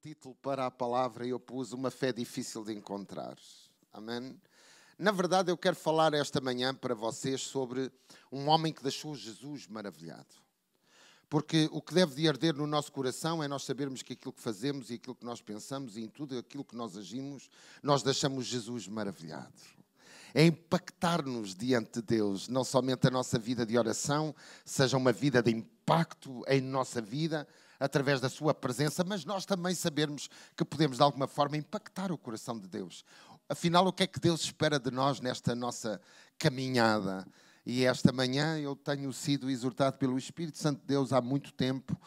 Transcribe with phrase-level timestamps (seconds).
[0.00, 3.36] título para a palavra e eu pus uma fé difícil de encontrar.
[3.92, 4.40] Amém?
[4.96, 7.90] Na verdade, eu quero falar esta manhã para vocês sobre
[8.30, 10.34] um homem que deixou Jesus maravilhado.
[11.28, 14.40] Porque o que deve de arder no nosso coração é nós sabermos que aquilo que
[14.40, 17.50] fazemos e aquilo que nós pensamos e em tudo aquilo que nós agimos,
[17.82, 19.52] nós deixamos Jesus maravilhado.
[20.32, 24.34] É impactar-nos diante de Deus, não somente a nossa vida de oração,
[24.64, 27.46] seja uma vida de impacto em nossa vida,
[27.78, 32.18] através da sua presença, mas nós também sabermos que podemos de alguma forma impactar o
[32.18, 33.04] coração de Deus.
[33.48, 36.00] Afinal, o que é que Deus espera de nós nesta nossa
[36.38, 37.26] caminhada?
[37.64, 41.98] E esta manhã eu tenho sido exortado pelo Espírito Santo de Deus há muito tempo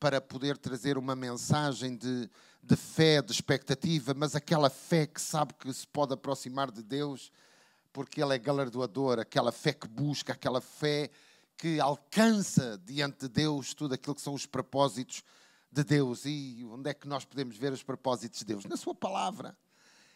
[0.00, 2.28] para poder trazer uma mensagem de,
[2.62, 7.30] de fé, de expectativa, mas aquela fé que sabe que se pode aproximar de Deus,
[7.92, 11.10] porque Ele é galardoador, aquela fé que busca, aquela fé
[11.62, 15.22] que alcança diante de Deus tudo aquilo que são os propósitos
[15.70, 16.24] de Deus.
[16.24, 18.64] E onde é que nós podemos ver os propósitos de Deus?
[18.64, 19.56] Na Sua palavra.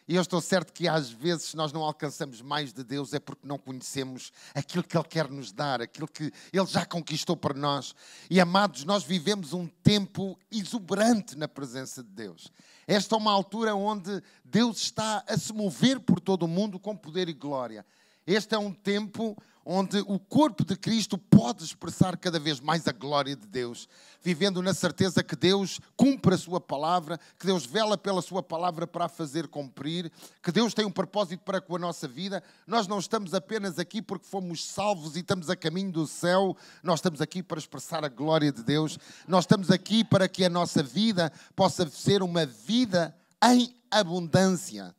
[0.09, 3.47] E eu estou certo que às vezes nós não alcançamos mais de Deus é porque
[3.47, 7.95] não conhecemos aquilo que Ele quer nos dar, aquilo que Ele já conquistou para nós.
[8.29, 12.51] E amados, nós vivemos um tempo exuberante na presença de Deus.
[12.85, 16.95] Esta é uma altura onde Deus está a se mover por todo o mundo com
[16.95, 17.85] poder e glória.
[18.27, 22.91] Este é um tempo onde o corpo de Cristo pode expressar cada vez mais a
[22.91, 23.87] glória de Deus,
[24.21, 28.85] vivendo na certeza que Deus cumpre a sua palavra, que Deus vela pela sua palavra
[28.85, 30.11] para a fazer cumprir,
[30.43, 32.43] que Deus tem um propósito para com a nossa vida.
[32.65, 36.99] Nós não estamos apenas aqui porque fomos salvos e estamos a caminho do céu, nós
[36.99, 40.83] estamos aqui para expressar a glória de Deus, nós estamos aqui para que a nossa
[40.83, 44.93] vida possa ser uma vida em abundância.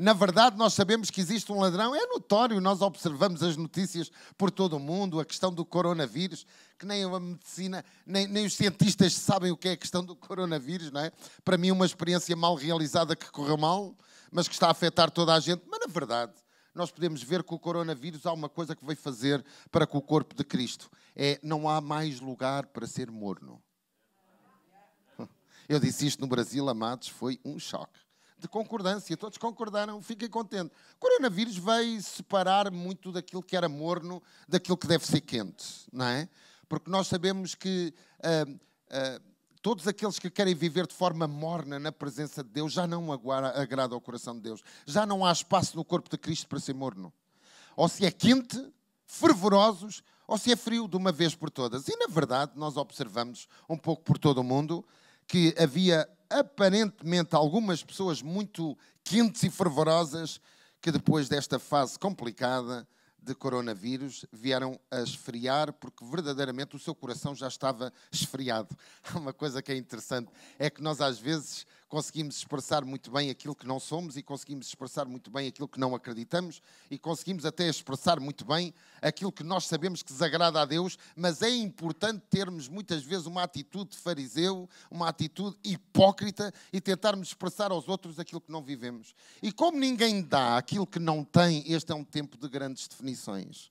[0.00, 4.50] Na verdade, nós sabemos que existe um ladrão, é notório, nós observamos as notícias por
[4.50, 6.46] todo o mundo, a questão do coronavírus,
[6.78, 10.16] que nem a medicina, nem, nem os cientistas sabem o que é a questão do
[10.16, 11.12] coronavírus, não é?
[11.44, 13.94] Para mim, uma experiência mal realizada que correu mal,
[14.32, 15.64] mas que está a afetar toda a gente.
[15.68, 16.32] Mas, na verdade,
[16.74, 20.02] nós podemos ver que o coronavírus há uma coisa que veio fazer para com o
[20.02, 23.62] corpo de Cristo: é não há mais lugar para ser morno.
[25.68, 28.00] Eu disse isto no Brasil, amados, foi um choque
[28.40, 30.76] de concordância, todos concordaram, fiquem contentes.
[30.94, 36.06] O coronavírus veio separar muito daquilo que era morno, daquilo que deve ser quente, não
[36.06, 36.28] é?
[36.68, 39.30] Porque nós sabemos que uh, uh,
[39.60, 43.94] todos aqueles que querem viver de forma morna na presença de Deus já não agrada
[43.94, 44.62] ao coração de Deus.
[44.86, 47.12] Já não há espaço no corpo de Cristo para ser morno.
[47.76, 48.72] Ou se é quente,
[49.06, 51.88] fervorosos, ou se é frio de uma vez por todas.
[51.88, 54.84] E na verdade, nós observamos um pouco por todo o mundo
[55.30, 60.40] que havia aparentemente algumas pessoas muito quentes e fervorosas
[60.82, 62.84] que depois desta fase complicada
[63.22, 68.76] de coronavírus vieram a esfriar porque verdadeiramente o seu coração já estava esfriado.
[69.14, 73.54] Uma coisa que é interessante é que nós às vezes conseguimos expressar muito bem aquilo
[73.54, 77.68] que não somos e conseguimos expressar muito bem aquilo que não acreditamos e conseguimos até
[77.68, 82.68] expressar muito bem aquilo que nós sabemos que desagrada a Deus, mas é importante termos
[82.68, 88.40] muitas vezes uma atitude de fariseu, uma atitude hipócrita e tentarmos expressar aos outros aquilo
[88.40, 89.12] que não vivemos.
[89.42, 93.68] E como ninguém dá aquilo que não tem, este é um tempo de grandes definições.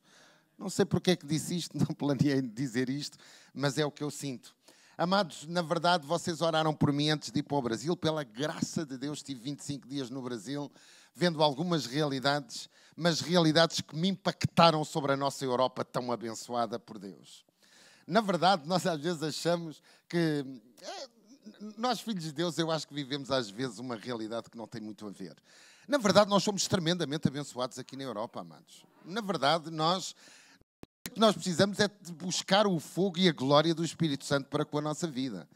[0.58, 3.18] Não sei porque é que disse isto, não planeei dizer isto,
[3.54, 4.59] mas é o que eu sinto.
[5.00, 7.96] Amados, na verdade, vocês oraram por mim antes de ir para o Brasil.
[7.96, 10.70] Pela graça de Deus, estive 25 dias no Brasil,
[11.16, 17.00] vendo algumas realidades, mas realidades que me impactaram sobre a nossa Europa tão abençoada por
[17.00, 17.46] Deus.
[18.06, 20.46] Na verdade, nós às vezes achamos que.
[20.82, 21.08] Eh,
[21.78, 24.82] nós, filhos de Deus, eu acho que vivemos às vezes uma realidade que não tem
[24.82, 25.38] muito a ver.
[25.88, 28.84] Na verdade, nós somos tremendamente abençoados aqui na Europa, amados.
[29.06, 30.14] Na verdade, nós
[31.10, 34.64] que nós precisamos é de buscar o fogo e a glória do Espírito Santo para
[34.64, 35.48] com a nossa vida,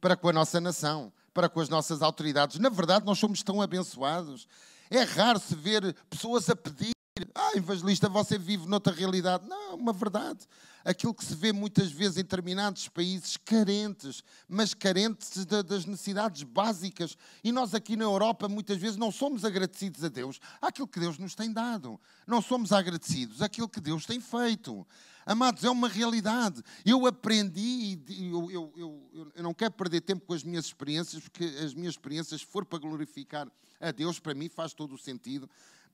[0.00, 2.58] para com a nossa nação, para com as nossas autoridades.
[2.58, 4.48] Na verdade, nós somos tão abençoados.
[4.90, 6.92] É raro se ver pessoas a pedir
[7.34, 9.48] ah, evangelista, você vive noutra realidade.
[9.48, 10.40] Não, uma verdade.
[10.84, 17.16] Aquilo que se vê muitas vezes em determinados países carentes, mas carentes das necessidades básicas.
[17.42, 21.18] E nós aqui na Europa muitas vezes não somos agradecidos a Deus àquilo que Deus
[21.18, 22.00] nos tem dado.
[22.26, 24.86] Não somos agradecidos àquilo que Deus tem feito.
[25.26, 26.62] Amados, é uma realidade.
[26.86, 31.22] Eu aprendi, e eu, eu, eu, eu não quero perder tempo com as minhas experiências,
[31.22, 33.46] porque as minhas experiências, se for para glorificar
[33.78, 35.48] a Deus, para mim faz todo o sentido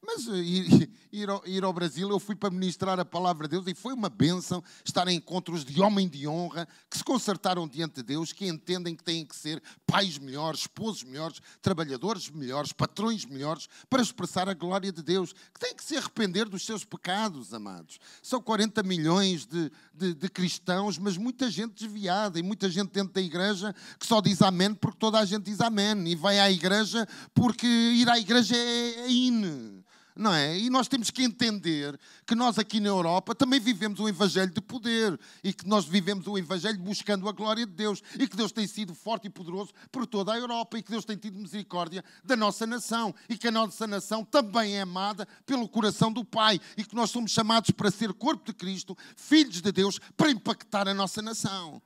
[0.05, 3.53] Mas eh, ir, ir, ao, ir, ao, Brasil, eu fui para ministrar a palavra de
[3.53, 7.67] Deus e foi uma bênção estar em encontros de homem de honra que se consertaram
[7.67, 12.73] diante de Deus, que entendem que têm que ser pais melhores, esposos melhores, trabalhadores melhores,
[12.73, 16.85] patrões melhores, para expressar a glória de Deus, que têm que se arrepender dos seus
[16.85, 17.99] pecados, amados.
[18.23, 23.15] São 40 milhões de, de, de cristãos, mas muita gente desviada e muita gente dentro
[23.15, 26.51] da igreja que só diz amém porque toda a gente diz amém e vai à
[26.51, 29.85] igreja porque ir à igreja é, é in
[30.17, 30.57] não é?
[30.57, 34.61] E nós temos que entender que nós aqui na Europa também vivemos um evangelho de
[34.61, 38.53] poder e que nós vivemos um evangelho buscando a glória de Deus e que Deus
[38.53, 42.05] tem sido forte e poderoso por toda a Europa e que Deus tem tido misericórdia
[42.23, 46.61] da nossa nação e que a nossa nação também é amada pelo coração do Pai
[46.77, 50.87] e que nós somos chamados para ser corpo de Cristo, filhos de Deus, para impactar
[50.87, 51.83] a nossa nação.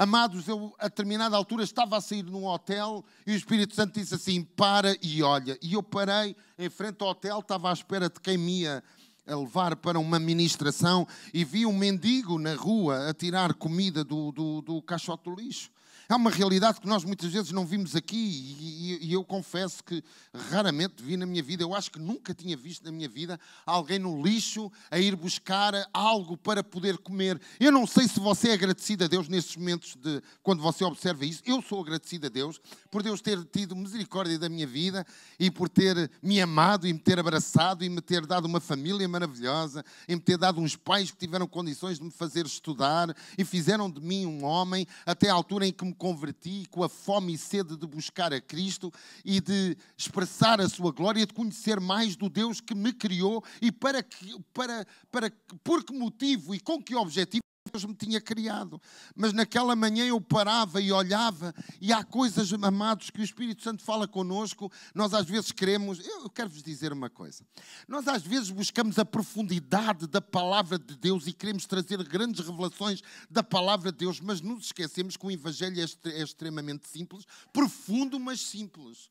[0.00, 4.14] Amados, eu a determinada altura estava a sair num hotel e o Espírito Santo disse
[4.14, 5.58] assim: para e olha.
[5.60, 8.82] E eu parei em frente ao hotel, estava à espera de quem me ia
[9.26, 14.62] levar para uma ministração e vi um mendigo na rua a tirar comida do, do,
[14.62, 15.70] do caixote do lixo.
[16.10, 19.84] É uma realidade que nós muitas vezes não vimos aqui e, e, e, eu confesso
[19.84, 20.02] que
[20.50, 24.00] raramente vi na minha vida, eu acho que nunca tinha visto na minha vida alguém
[24.00, 27.40] no lixo a ir buscar algo para poder comer.
[27.60, 31.24] Eu não sei se você é agradecido a Deus nesses momentos de quando você observa
[31.24, 31.42] isso.
[31.46, 32.60] Eu sou agradecido a Deus
[32.90, 35.06] por Deus ter tido misericórdia da minha vida
[35.38, 39.08] e por ter me amado e me ter abraçado e me ter dado uma família
[39.08, 43.44] maravilhosa e me ter dado uns pais que tiveram condições de me fazer estudar e
[43.44, 47.34] fizeram de mim um homem até a altura em que me converti com a fome
[47.34, 48.90] e sede de buscar a Cristo
[49.22, 53.70] e de expressar a sua glória, de conhecer mais do Deus que me criou e
[53.70, 55.30] para que, para, para,
[55.62, 58.80] por que motivo e com que objetivo Deus me tinha criado.
[59.14, 63.82] Mas naquela manhã eu parava e olhava, e há coisas, amados, que o Espírito Santo
[63.82, 64.72] fala conosco.
[64.94, 65.98] Nós às vezes queremos.
[66.04, 67.44] Eu quero-vos dizer uma coisa.
[67.86, 73.02] Nós às vezes buscamos a profundidade da palavra de Deus e queremos trazer grandes revelações
[73.30, 78.18] da palavra de Deus, mas nos esquecemos que o Evangelho é, é extremamente simples, profundo,
[78.18, 79.10] mas simples.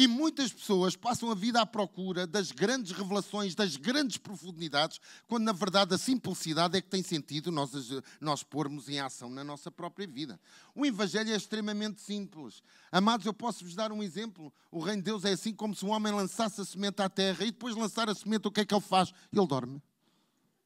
[0.00, 5.42] E muitas pessoas passam a vida à procura das grandes revelações, das grandes profundidades, quando
[5.42, 7.72] na verdade a simplicidade é que tem sentido nós,
[8.20, 10.38] nós pormos em ação na nossa própria vida.
[10.72, 12.62] O Evangelho é extremamente simples.
[12.92, 14.52] Amados, eu posso vos dar um exemplo.
[14.70, 17.42] O reino de Deus é assim como se um homem lançasse a semente à terra
[17.42, 19.12] e depois de lançar a semente, o que é que ele faz?
[19.32, 19.82] Ele dorme.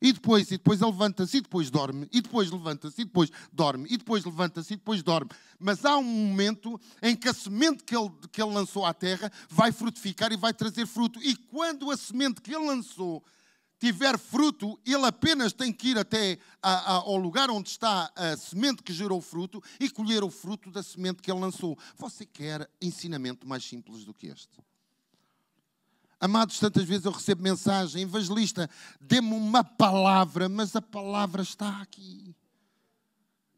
[0.00, 3.88] E depois, e depois ele levanta-se, e depois dorme, e depois levanta-se, e depois dorme,
[3.90, 5.30] e depois levanta-se, e depois dorme.
[5.58, 9.30] Mas há um momento em que a semente que ele, que ele lançou à terra
[9.48, 11.20] vai frutificar e vai trazer fruto.
[11.20, 13.24] E quando a semente que ele lançou
[13.78, 18.36] tiver fruto, ele apenas tem que ir até a, a, ao lugar onde está a
[18.36, 21.78] semente que gerou fruto e colher o fruto da semente que ele lançou.
[21.96, 24.58] Você quer ensinamento mais simples do que este?
[26.20, 28.68] Amados, tantas vezes eu recebo mensagem, evangelista,
[29.00, 32.34] dê-me uma palavra, mas a palavra está aqui.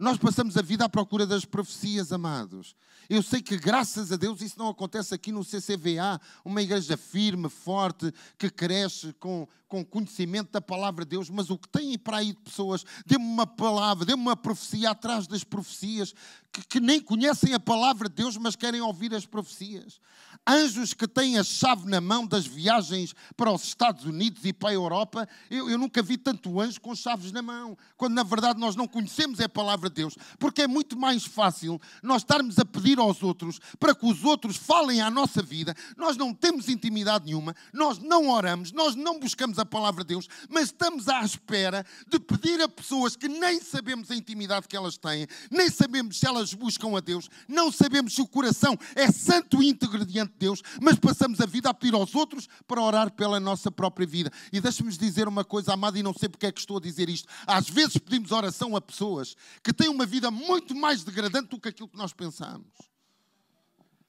[0.00, 2.74] Nós passamos a vida à procura das profecias, amados.
[3.06, 7.50] Eu sei que, graças a Deus, isso não acontece aqui no CCVA, uma igreja firme,
[7.50, 12.16] forte, que cresce com, com conhecimento da palavra de Deus, mas o que tem para
[12.18, 16.14] aí de pessoas, dê-me uma palavra, dê-me uma profecia atrás das profecias,
[16.50, 20.00] que, que nem conhecem a palavra de Deus, mas querem ouvir as profecias.
[20.48, 24.70] Anjos que têm a chave na mão das viagens para os Estados Unidos e para
[24.70, 25.28] a Europa.
[25.50, 28.88] Eu, eu nunca vi tanto anjo com chaves na mão, quando na verdade nós não
[28.88, 33.60] conhecemos a palavra Deus, porque é muito mais fácil nós estarmos a pedir aos outros
[33.78, 35.74] para que os outros falem à nossa vida.
[35.96, 40.28] Nós não temos intimidade nenhuma, nós não oramos, nós não buscamos a palavra de Deus,
[40.48, 44.96] mas estamos à espera de pedir a pessoas que nem sabemos a intimidade que elas
[44.96, 49.62] têm, nem sabemos se elas buscam a Deus, não sabemos se o coração é santo
[49.62, 53.10] e íntegro diante de Deus, mas passamos a vida a pedir aos outros para orar
[53.12, 54.30] pela nossa própria vida.
[54.52, 57.08] E deixe-me dizer uma coisa, amado, e não sei porque é que estou a dizer
[57.08, 57.28] isto.
[57.46, 61.70] Às vezes pedimos oração a pessoas que têm uma vida muito mais degradante do que
[61.70, 62.68] aquilo que nós pensamos.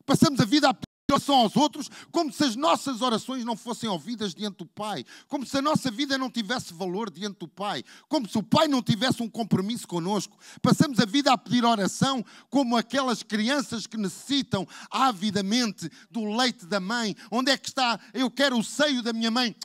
[0.06, 3.90] Passamos a vida a pedir relação aos outros, como se as nossas orações não fossem
[3.90, 7.84] ouvidas diante do Pai, como se a nossa vida não tivesse valor diante do Pai,
[8.08, 10.38] como se o Pai não tivesse um compromisso conosco.
[10.62, 16.80] Passamos a vida a pedir oração como aquelas crianças que necessitam avidamente do leite da
[16.80, 17.16] mãe.
[17.30, 18.00] Onde é que está?
[18.14, 19.56] Eu quero o seio da minha mãe.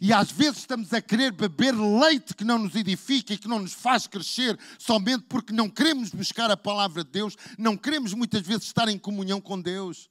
[0.00, 3.58] E às vezes estamos a querer beber leite que não nos edifica e que não
[3.58, 8.40] nos faz crescer, somente porque não queremos buscar a palavra de Deus, não queremos muitas
[8.40, 10.08] vezes estar em comunhão com Deus.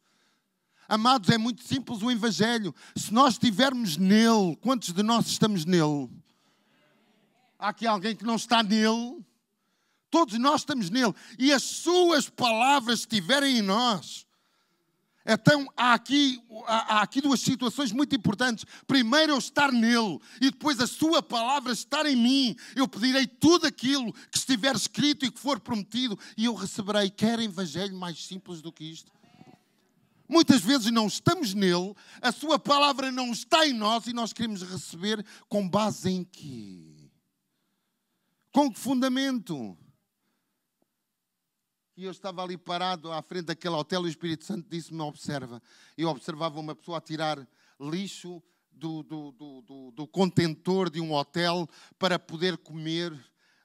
[0.88, 2.74] Amados, é muito simples o Evangelho.
[2.96, 6.10] Se nós estivermos nele, quantos de nós estamos nele?
[7.58, 9.26] Há aqui alguém que não está nele?
[10.12, 11.14] Todos nós estamos nele.
[11.38, 14.26] E as suas palavras estiverem em nós
[15.32, 18.66] Então há aqui, há aqui duas situações muito importantes.
[18.88, 22.56] Primeiro, eu estar nele e depois a sua palavra estar em mim.
[22.76, 27.12] Eu pedirei tudo aquilo que estiver escrito e que for prometido e eu receberei.
[27.12, 29.12] Quer evangelho mais simples do que isto?
[30.28, 34.64] Muitas vezes não estamos nele, a sua palavra não está em nós e nós queremos
[34.64, 37.12] receber com base em quê?
[38.52, 39.78] Com que fundamento?
[42.00, 45.62] E eu estava ali parado à frente daquele hotel e o Espírito Santo disse-me: Observa.
[45.98, 47.46] Eu observava uma pessoa a tirar
[47.78, 48.42] lixo
[48.72, 53.14] do, do, do, do, contentor de um hotel para poder comer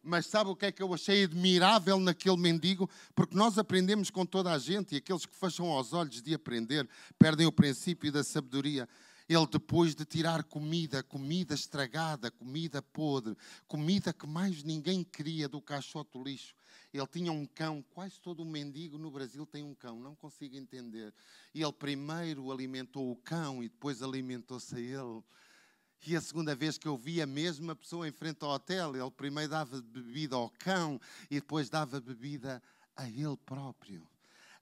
[0.03, 2.91] mas sabe o que é que eu achei admirável naquele mendigo?
[3.15, 6.87] Porque nós aprendemos com toda a gente e aqueles que fecham os olhos de aprender
[7.19, 8.87] perdem o princípio da sabedoria.
[9.29, 13.35] Ele, depois de tirar comida, comida estragada, comida podre,
[13.67, 16.55] comida que mais ninguém queria do caixote do lixo,
[16.95, 17.85] ele tinha um cão.
[17.91, 21.13] Quase todo mendigo no Brasil tem um cão, não consigo entender.
[21.53, 25.23] E ele primeiro alimentou o cão e depois alimentou-se a ele.
[26.07, 29.11] E a segunda vez que eu vi a mesma pessoa em frente ao hotel, ele
[29.11, 32.63] primeiro dava bebida ao cão e depois dava bebida
[32.95, 34.07] a ele próprio.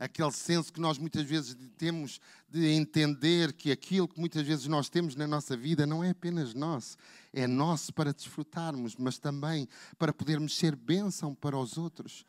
[0.03, 4.89] Aquele senso que nós muitas vezes temos de entender que aquilo que muitas vezes nós
[4.89, 6.97] temos na nossa vida não é apenas nosso,
[7.33, 12.27] é nosso para desfrutarmos, mas também para podermos ser bênção para os outros.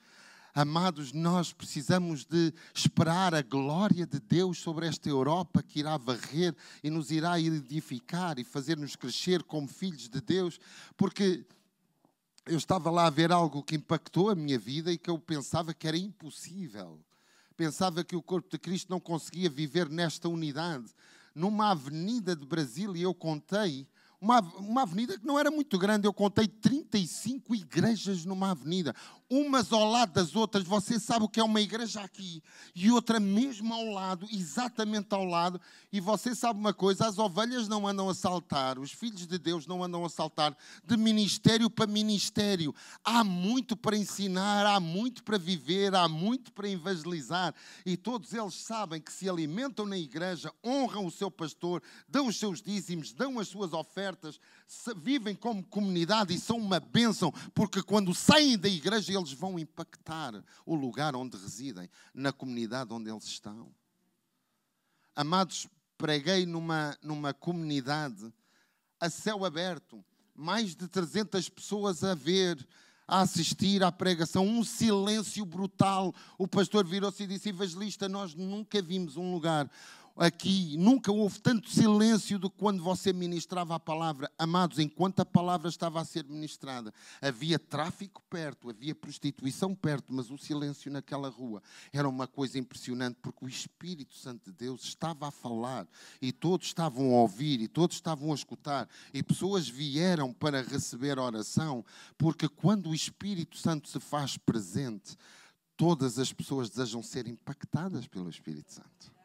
[0.53, 6.55] Amados, nós precisamos de esperar a glória de Deus sobre esta Europa que irá varrer
[6.83, 10.59] e nos irá edificar e fazer-nos crescer como filhos de Deus,
[10.95, 11.43] porque
[12.45, 15.73] eu estava lá a ver algo que impactou a minha vida e que eu pensava
[15.73, 16.99] que era impossível.
[17.55, 20.86] Pensava que o corpo de Cristo não conseguia viver nesta unidade.
[21.36, 23.88] Numa avenida de Brasília, eu contei
[24.24, 28.95] uma, uma avenida que não era muito grande, eu contei 35 igrejas numa avenida,
[29.33, 30.63] umas ao lado das outras.
[30.63, 32.43] Você sabe o que é uma igreja aqui
[32.75, 35.59] e outra mesmo ao lado, exatamente ao lado.
[35.91, 39.65] E você sabe uma coisa: as ovelhas não andam a saltar, os filhos de Deus
[39.65, 42.75] não andam a saltar de ministério para ministério.
[43.03, 47.55] Há muito para ensinar, há muito para viver, há muito para evangelizar.
[47.85, 52.37] E todos eles sabem que se alimentam na igreja, honram o seu pastor, dão os
[52.37, 54.39] seus dízimos, dão as suas ofertas
[54.98, 60.43] vivem como comunidade e são uma bênção, porque quando saem da igreja eles vão impactar
[60.65, 63.74] o lugar onde residem, na comunidade onde eles estão.
[65.15, 65.67] Amados,
[65.98, 68.34] preguei numa, numa comunidade
[69.00, 70.03] a céu aberto,
[70.36, 72.65] mais de 300 pessoas a ver,
[73.08, 76.13] a assistir à pregação, um silêncio brutal.
[76.38, 79.70] O pastor virou-se e disse: Evangelista, nós nunca vimos um lugar
[80.15, 84.32] aqui, nunca houve tanto silêncio do que quando você ministrava a palavra.
[84.38, 90.29] Amados, enquanto a palavra estava a ser ministrada, havia tráfico perto, havia prostituição perto, mas
[90.29, 95.27] o silêncio naquela rua era uma coisa impressionante, porque o Espírito Santo de Deus estava
[95.27, 95.88] a falar
[96.22, 101.17] e todos estavam a ouvir e todos estavam a escutar e pessoas vieram para receber
[101.17, 101.84] oração,
[102.17, 105.17] porque quando o Espírito Santo se faz presente,
[105.75, 109.22] todas as pessoas desejam ser impactadas pelo Espírito Santo.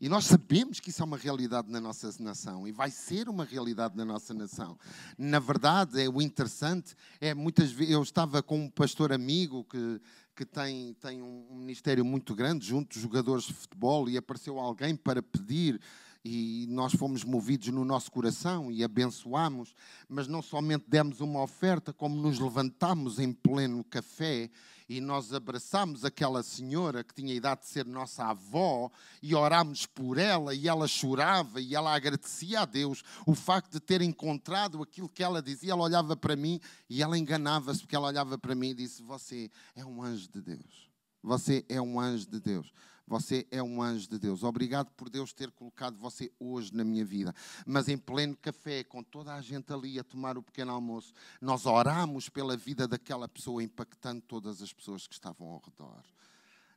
[0.00, 3.44] E nós sabemos que isso é uma realidade na nossa nação e vai ser uma
[3.44, 4.78] realidade na nossa nação.
[5.16, 10.00] Na verdade, é o interessante é muitas vezes eu estava com um pastor amigo que
[10.38, 14.94] que tem, tem um ministério muito grande junto dos jogadores de futebol e apareceu alguém
[14.94, 15.80] para pedir
[16.24, 19.74] e nós fomos movidos no nosso coração e abençoamos,
[20.08, 24.48] mas não somente demos uma oferta, como nos levantámos em pleno café
[24.88, 28.90] e nós abraçámos aquela senhora que tinha a idade de ser nossa avó
[29.22, 33.80] e orámos por ela e ela chorava e ela agradecia a Deus o facto de
[33.80, 35.72] ter encontrado aquilo que ela dizia.
[35.72, 39.50] Ela olhava para mim e ela enganava-se porque ela olhava para mim e disse: Você
[39.76, 40.88] é um anjo de Deus.
[41.22, 42.72] Você é um anjo de Deus.
[43.08, 44.42] Você é um anjo de Deus.
[44.42, 47.34] Obrigado por Deus ter colocado você hoje na minha vida.
[47.66, 51.64] Mas em pleno café, com toda a gente ali a tomar o pequeno almoço, nós
[51.64, 56.04] oramos pela vida daquela pessoa, impactando todas as pessoas que estavam ao redor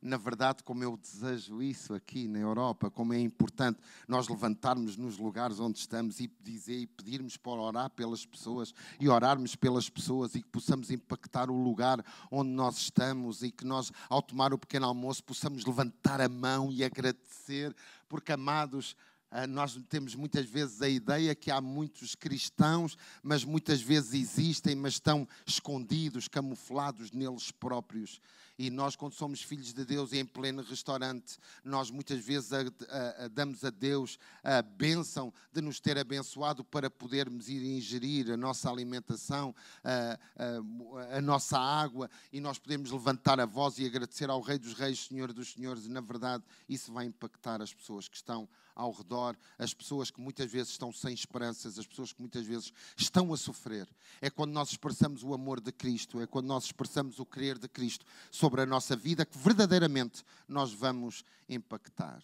[0.01, 5.17] na verdade, como eu desejo isso aqui na Europa, como é importante nós levantarmos nos
[5.17, 10.33] lugares onde estamos e dizer e pedirmos para orar pelas pessoas e orarmos pelas pessoas
[10.33, 14.57] e que possamos impactar o lugar onde nós estamos e que nós, ao tomar o
[14.57, 17.75] pequeno almoço, possamos levantar a mão e agradecer,
[18.09, 18.95] porque, amados,
[19.29, 24.75] ah, nós temos muitas vezes a ideia que há muitos cristãos, mas muitas vezes existem,
[24.75, 28.19] mas estão escondidos, camuflados neles próprios
[28.57, 32.59] E nós, quando somos filhos de Deus e em pleno restaurante, nós muitas vezes a,
[32.59, 38.31] a, a, damos a Deus a bênção de nos ter abençoado para podermos ir ingerir
[38.31, 44.41] a nossa alimentação, a, nossa água, e nós podemos levantar a voz e agradecer ao
[44.41, 45.85] Rei dos Reis, Senhor dos Senhores.
[45.85, 50.21] E, na verdade, isso vai impactar as pessoas que estão ao redor, as pessoas que
[50.21, 53.87] muitas vezes estão sem esperanças, as pessoas que muitas vezes estão a sofrer.
[54.21, 57.67] É quando nós expressamos o amor de Cristo, é quando nós expressamos o querer de
[57.67, 62.23] Cristo sobre a nossa vida que verdadeiramente nós vamos impactar.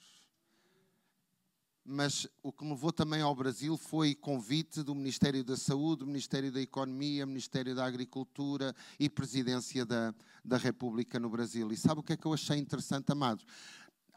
[1.89, 6.51] Mas o que me levou também ao Brasil foi convite do Ministério da Saúde, Ministério
[6.51, 10.13] da Economia, Ministério da Agricultura e Presidência da,
[10.43, 11.71] da República no Brasil.
[11.71, 13.45] E sabe o que é que eu achei interessante, amados?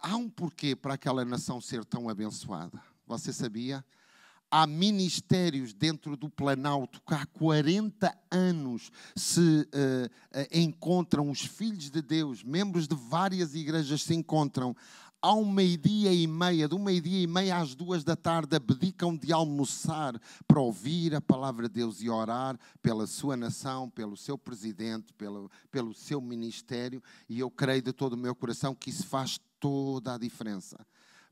[0.03, 2.81] Há um porquê para aquela nação ser tão abençoada.
[3.07, 3.85] Você sabia?
[4.51, 10.11] Há ministérios dentro do Planalto que há 40 anos se uh,
[10.51, 14.75] encontram, os filhos de Deus, membros de várias igrejas se encontram
[15.23, 20.19] ao meio-dia e meia, do meio-dia e meia às duas da tarde, abdicam de almoçar
[20.49, 25.51] para ouvir a palavra de Deus e orar pela sua nação, pelo seu presidente, pelo,
[25.71, 30.15] pelo seu ministério, e eu creio de todo o meu coração que isso faz toda
[30.15, 30.85] a diferença.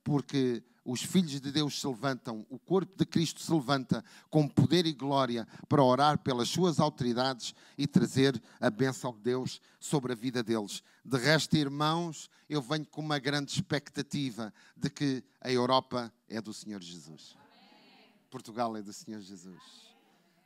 [0.05, 4.87] Porque os filhos de Deus se levantam, o corpo de Cristo se levanta com poder
[4.87, 10.17] e glória para orar pelas suas autoridades e trazer a bênção de Deus sobre a
[10.17, 10.83] vida deles.
[11.05, 16.55] De resto, irmãos, eu venho com uma grande expectativa de que a Europa é do
[16.55, 17.37] Senhor Jesus.
[18.31, 19.63] Portugal é do Senhor Jesus.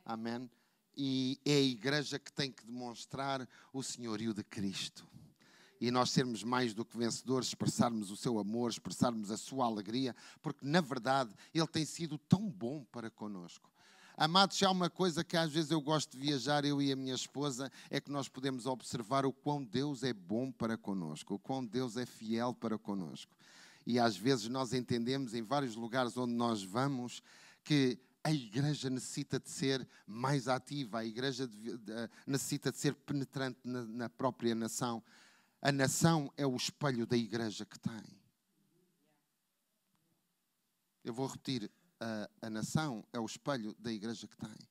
[0.05, 0.49] Amém.
[0.95, 5.07] E é a igreja que tem que demonstrar o senhorio de Cristo
[5.83, 10.15] e nós sermos mais do que vencedores, expressarmos o seu amor, expressarmos a sua alegria,
[10.41, 13.69] porque na verdade Ele tem sido tão bom para conosco.
[14.15, 17.13] Amados, há uma coisa que às vezes eu gosto de viajar, eu e a minha
[17.13, 21.65] esposa, é que nós podemos observar o quão Deus é bom para conosco, o quão
[21.65, 23.35] Deus é fiel para conosco.
[23.85, 27.21] E às vezes nós entendemos em vários lugares onde nós vamos
[27.61, 31.49] que a igreja necessita de ser mais ativa, a igreja
[32.25, 35.03] necessita de ser penetrante na própria nação.
[35.65, 38.03] A nação é o espelho da igreja que tem.
[41.01, 44.67] Eu vou repetir: a, a nação é o espelho da igreja que tem.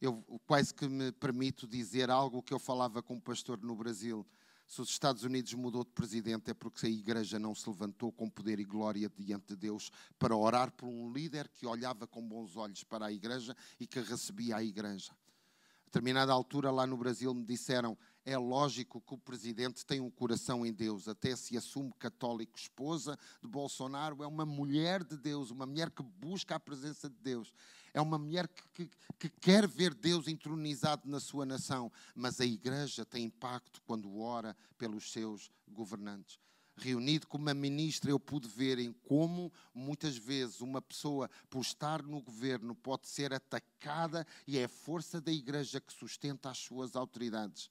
[0.00, 4.26] Eu quase que me permito dizer algo que eu falava com um pastor no Brasil.
[4.66, 8.30] Se os Estados Unidos mudou de presidente é porque a igreja não se levantou com
[8.30, 12.56] poder e glória diante de Deus para orar por um líder que olhava com bons
[12.56, 15.12] olhos para a igreja e que recebia a igreja.
[15.12, 20.10] A determinada altura lá no Brasil me disseram: é lógico que o presidente tem um
[20.10, 22.58] coração em Deus, até se assume católico.
[22.58, 27.16] Esposa de Bolsonaro é uma mulher de Deus, uma mulher que busca a presença de
[27.16, 27.52] Deus.
[27.92, 31.92] É uma mulher que, que, que quer ver Deus entronizado na sua nação.
[32.14, 36.38] Mas a igreja tem impacto quando ora pelos seus governantes
[36.76, 42.02] reunido com uma ministra, eu pude ver em como muitas vezes uma pessoa, por estar
[42.02, 46.96] no governo, pode ser atacada e é a força da igreja que sustenta as suas
[46.96, 47.70] autoridades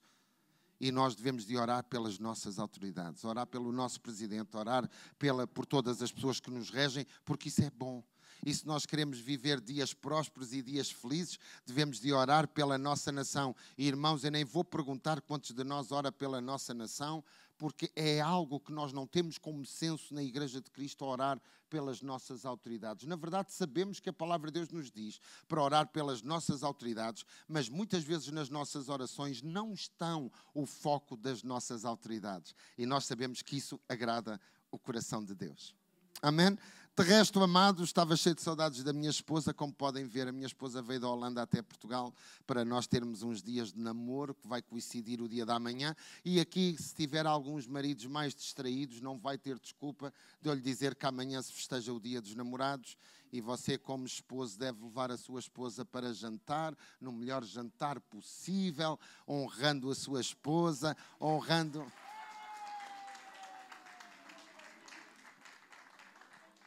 [0.84, 5.66] e nós devemos de orar pelas nossas autoridades, orar pelo nosso presidente, orar pela, por
[5.66, 8.04] todas as pessoas que nos regem, porque isso é bom.
[8.46, 13.14] E se nós queremos viver dias prósperos e dias felizes, devemos de orar pela nossa
[13.14, 13.56] nação.
[13.78, 17.24] E irmãos, eu nem vou perguntar quantos de nós ora pela nossa nação,
[17.58, 21.42] porque é algo que nós não temos como senso na Igreja de Cristo orar
[21.74, 23.08] pelas nossas autoridades.
[23.08, 27.26] Na verdade, sabemos que a palavra de Deus nos diz para orar pelas nossas autoridades,
[27.48, 32.54] mas muitas vezes nas nossas orações não estão o foco das nossas autoridades.
[32.78, 35.76] E nós sabemos que isso agrada o coração de Deus.
[36.22, 36.56] Amém?
[36.96, 39.52] De resto, amado, estava cheio de saudades da minha esposa.
[39.52, 42.14] Como podem ver, a minha esposa veio da Holanda até Portugal
[42.46, 45.96] para nós termos uns dias de namoro, que vai coincidir o dia da manhã.
[46.24, 50.62] E aqui, se tiver alguns maridos mais distraídos, não vai ter desculpa de eu lhe
[50.62, 52.96] dizer que amanhã se festeja o dia dos namorados
[53.32, 59.00] e você, como esposo, deve levar a sua esposa para jantar, no melhor jantar possível,
[59.28, 61.92] honrando a sua esposa, honrando.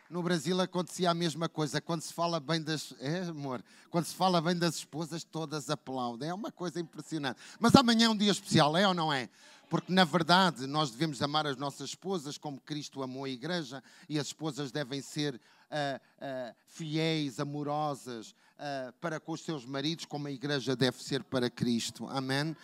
[0.09, 1.81] No Brasil acontecia a mesma coisa.
[1.81, 2.95] Quando se fala bem das.
[3.01, 3.63] É, amor?
[3.91, 6.29] Quando se fala bem das esposas, todas aplaudem.
[6.29, 7.39] É uma coisa impressionante.
[7.59, 9.29] Mas amanhã é um dia especial, é ou não é?
[9.69, 14.19] Porque, na verdade, nós devemos amar as nossas esposas como Cristo amou a igreja e
[14.19, 20.29] as esposas devem ser uh, uh, fiéis, amorosas uh, para com os seus maridos, como
[20.29, 22.07] a igreja deve ser para Cristo.
[22.09, 22.57] Amém?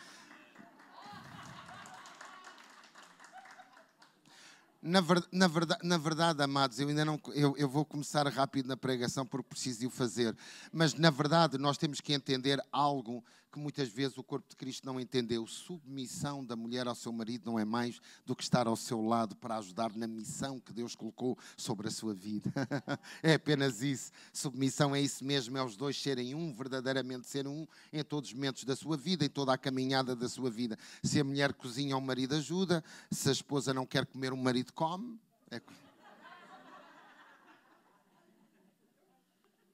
[4.83, 8.67] Na, ver, na, verdade, na verdade, amados, eu ainda não eu, eu vou começar rápido
[8.67, 10.37] na pregação porque preciso de o fazer.
[10.73, 14.87] Mas na verdade nós temos que entender algo que muitas vezes o corpo de Cristo
[14.87, 15.47] não entendeu.
[15.47, 19.37] Submissão da mulher ao seu marido não é mais do que estar ao seu lado
[19.37, 22.51] para ajudar na missão que Deus colocou sobre a sua vida.
[23.23, 24.11] é apenas isso.
[24.33, 28.35] Submissão é isso mesmo, é os dois serem um, verdadeiramente ser um em todos os
[28.35, 30.79] momentos da sua vida, em toda a caminhada da sua vida.
[31.03, 32.83] Se a mulher cozinha, o marido ajuda.
[33.11, 35.21] Se a esposa não quer comer, o marido come.
[35.51, 35.61] É...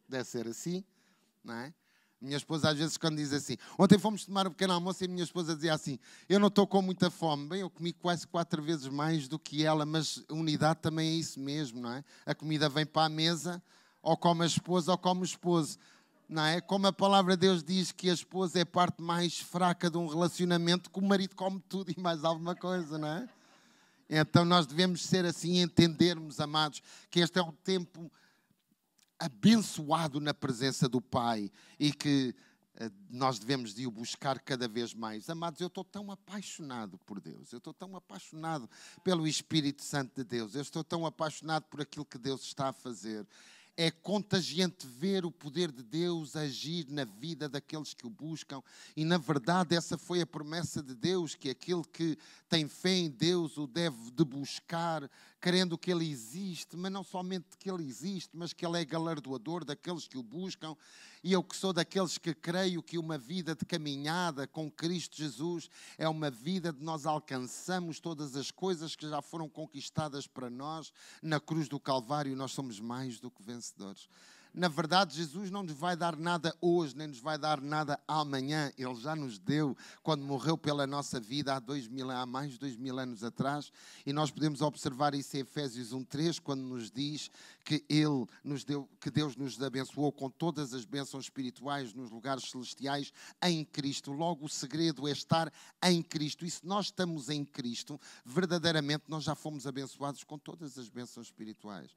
[0.08, 0.82] Deve ser assim,
[1.44, 1.72] não é?
[2.20, 5.08] Minha esposa, às vezes, quando diz assim, ontem fomos tomar um pequeno almoço e a
[5.08, 7.48] minha esposa dizia assim: Eu não estou com muita fome.
[7.48, 11.38] Bem, eu comi quase quatro vezes mais do que ela, mas unidade também é isso
[11.38, 12.04] mesmo, não é?
[12.26, 13.62] A comida vem para a mesa,
[14.02, 15.78] ou come a esposa ou come o esposo.
[16.28, 16.60] Não é?
[16.60, 19.96] Como a palavra de Deus diz que a esposa é a parte mais fraca de
[19.96, 23.28] um relacionamento, que o marido come tudo e mais alguma coisa, não é?
[24.10, 28.10] Então nós devemos ser assim, entendermos, amados, que este é um tempo
[29.18, 32.34] abençoado na presença do Pai e que
[32.76, 35.28] eh, nós devemos de o buscar cada vez mais.
[35.28, 38.68] Amados, eu estou tão apaixonado por Deus, eu estou tão apaixonado
[39.02, 42.72] pelo Espírito Santo de Deus, eu estou tão apaixonado por aquilo que Deus está a
[42.72, 43.26] fazer
[43.78, 48.60] é contagiante ver o poder de Deus agir na vida daqueles que o buscam.
[48.96, 53.08] E, na verdade, essa foi a promessa de Deus: que aquele que tem fé em
[53.08, 55.08] Deus o deve de buscar,
[55.40, 59.64] crendo que Ele existe, mas não somente que Ele existe, mas que Ele é galardoador
[59.64, 60.76] daqueles que o buscam.
[61.22, 65.68] E eu que sou daqueles que creio que uma vida de caminhada com Cristo Jesus
[65.96, 70.92] é uma vida de nós alcançamos todas as coisas que já foram conquistadas para nós
[71.22, 74.08] na cruz do Calvário, nós somos mais do que vencedores
[74.54, 78.72] na verdade, Jesus não nos vai dar nada hoje, nem nos vai dar nada amanhã.
[78.76, 82.58] Ele já nos deu quando morreu pela nossa vida há, dois mil, há mais de
[82.58, 83.70] dois mil anos atrás.
[84.04, 87.30] E nós podemos observar isso em Efésios 1,3, quando nos diz
[87.64, 92.50] que Ele nos deu, que Deus nos abençoou com todas as bênçãos espirituais nos lugares
[92.50, 94.10] celestiais em Cristo.
[94.12, 95.52] Logo, o segredo é estar
[95.84, 96.46] em Cristo.
[96.46, 101.26] E se nós estamos em Cristo, verdadeiramente nós já fomos abençoados com todas as bênçãos
[101.26, 101.90] espirituais.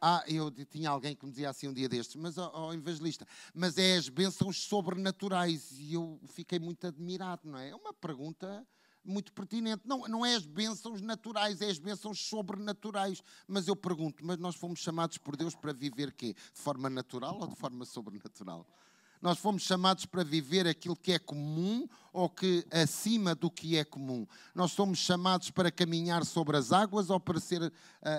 [0.00, 3.26] Ah, eu tinha alguém que me dizia assim um dia destes, mas, oh, oh, evangelista,
[3.52, 5.72] mas é as bênçãos sobrenaturais.
[5.78, 7.68] E eu fiquei muito admirado, não é?
[7.68, 8.66] É uma pergunta
[9.04, 9.82] muito pertinente.
[9.84, 13.22] Não, não é as bênçãos naturais, é as bênçãos sobrenaturais.
[13.46, 16.34] Mas eu pergunto, mas nós fomos chamados por Deus para viver quê?
[16.34, 18.66] De forma natural ou de forma sobrenatural?
[19.20, 23.84] Nós fomos chamados para viver aquilo que é comum ou que acima do que é
[23.84, 24.26] comum.
[24.54, 27.72] Nós somos chamados para caminhar sobre as águas ou para ser uh,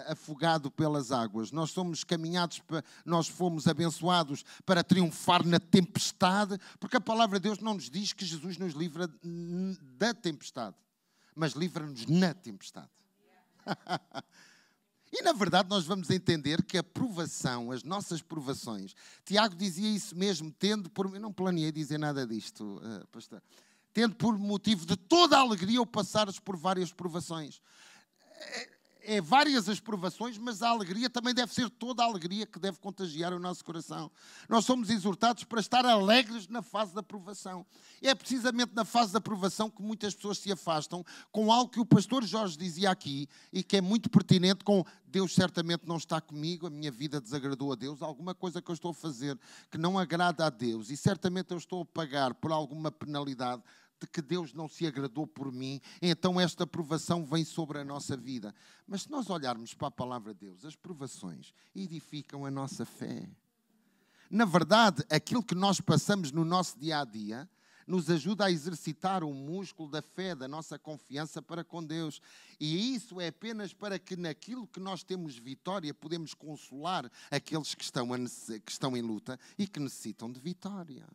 [0.07, 1.51] afogado pelas águas.
[1.51, 7.43] Nós somos caminhados, para, nós fomos abençoados para triunfar na tempestade, porque a palavra de
[7.43, 9.09] Deus não nos diz que Jesus nos livra
[9.97, 10.75] da tempestade,
[11.35, 12.89] mas livra-nos na tempestade.
[15.11, 18.95] E na verdade nós vamos entender que a provação, as nossas provações,
[19.25, 21.13] Tiago dizia isso mesmo, tendo por.
[21.13, 23.43] Eu não planeei dizer nada disto, uh, pastor.
[23.93, 27.61] Tendo por motivo de toda a alegria o passares por várias provações.
[29.03, 32.77] É, várias as provações, mas a alegria também deve ser toda a alegria que deve
[32.79, 34.11] contagiar o nosso coração.
[34.47, 37.65] Nós somos exortados para estar alegres na fase da provação.
[38.01, 41.85] É precisamente na fase da provação que muitas pessoas se afastam com algo que o
[41.85, 46.67] pastor Jorge dizia aqui e que é muito pertinente com Deus certamente não está comigo,
[46.67, 49.37] a minha vida desagradou a Deus, alguma coisa que eu estou a fazer
[49.69, 53.61] que não agrada a Deus e certamente eu estou a pagar por alguma penalidade
[54.01, 58.17] de que Deus não se agradou por mim, então esta provação vem sobre a nossa
[58.17, 58.53] vida.
[58.87, 63.29] Mas se nós olharmos para a palavra de Deus, as provações edificam a nossa fé.
[64.29, 67.47] Na verdade, aquilo que nós passamos no nosso dia a dia
[67.85, 72.21] nos ajuda a exercitar o músculo da fé, da nossa confiança para com Deus.
[72.59, 77.83] E isso é apenas para que naquilo que nós temos vitória, podemos consolar aqueles que
[77.83, 78.07] estão,
[78.65, 81.05] que estão em luta e que necessitam de vitória.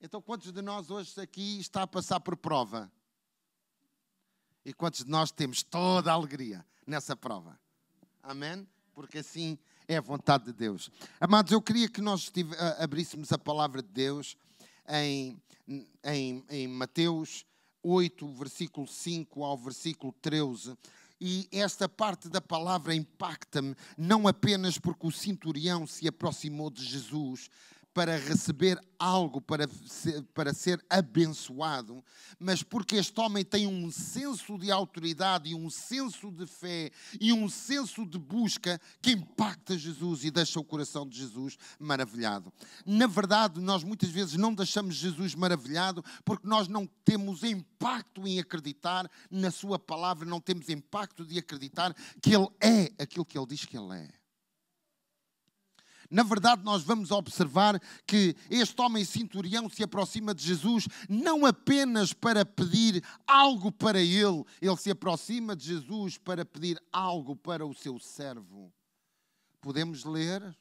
[0.00, 2.92] Então, quantos de nós hoje aqui está a passar por prova?
[4.64, 7.58] E quantos de nós temos toda a alegria nessa prova?
[8.22, 8.68] Amém?
[8.92, 10.90] Porque assim é a vontade de Deus.
[11.18, 12.30] Amados, eu queria que nós
[12.78, 14.36] abríssemos a palavra de Deus
[14.86, 15.40] em,
[16.04, 17.46] em, em Mateus
[17.82, 20.76] 8, versículo 5 ao versículo 13.
[21.18, 27.48] E esta parte da palavra impacta-me, não apenas porque o centurião se aproximou de Jesus,
[27.96, 32.04] para receber algo, para ser, para ser abençoado,
[32.38, 37.32] mas porque este homem tem um senso de autoridade e um senso de fé e
[37.32, 42.52] um senso de busca que impacta Jesus e deixa o coração de Jesus maravilhado.
[42.84, 48.38] Na verdade, nós muitas vezes não deixamos Jesus maravilhado porque nós não temos impacto em
[48.38, 53.46] acreditar na Sua palavra, não temos impacto de acreditar que Ele é aquilo que Ele
[53.46, 54.25] diz que Ele é.
[56.10, 62.12] Na verdade, nós vamos observar que este homem centurião se aproxima de Jesus não apenas
[62.12, 67.74] para pedir algo para ele, ele se aproxima de Jesus para pedir algo para o
[67.74, 68.72] seu servo.
[69.60, 70.56] Podemos ler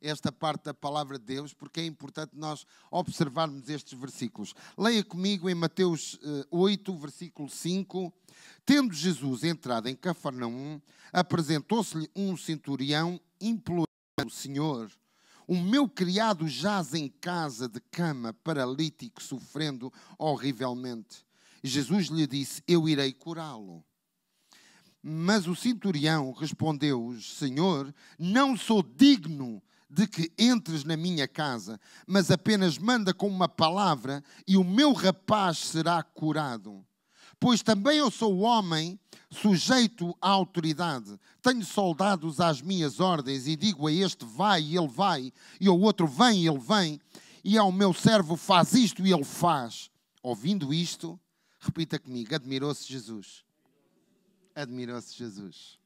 [0.00, 4.54] esta parte da palavra de Deus, porque é importante nós observarmos estes versículos.
[4.76, 6.18] Leia comigo em Mateus
[6.50, 8.12] 8, eh, versículo 5.
[8.66, 10.80] Tendo Jesus entrado em Cafarnaum,
[11.12, 13.83] apresentou-se-lhe um centurião implorando
[14.24, 14.90] o Senhor.
[15.46, 21.24] O meu criado jaz em casa de cama, paralítico, sofrendo horrivelmente.
[21.62, 23.84] Jesus lhe disse: Eu irei curá-lo.
[25.02, 32.30] Mas o centurião respondeu: Senhor, não sou digno de que entres na minha casa, mas
[32.30, 36.84] apenas manda com uma palavra e o meu rapaz será curado.
[37.38, 38.98] Pois também eu sou homem
[39.30, 44.88] sujeito à autoridade, tenho soldados às minhas ordens e digo a este vai e ele
[44.88, 47.00] vai, e ao outro vem e ele vem,
[47.42, 49.90] e ao meu servo faz isto e ele faz.
[50.22, 51.18] Ouvindo isto,
[51.60, 53.44] repita comigo: admirou-se Jesus.
[54.54, 55.78] Admirou-se Jesus.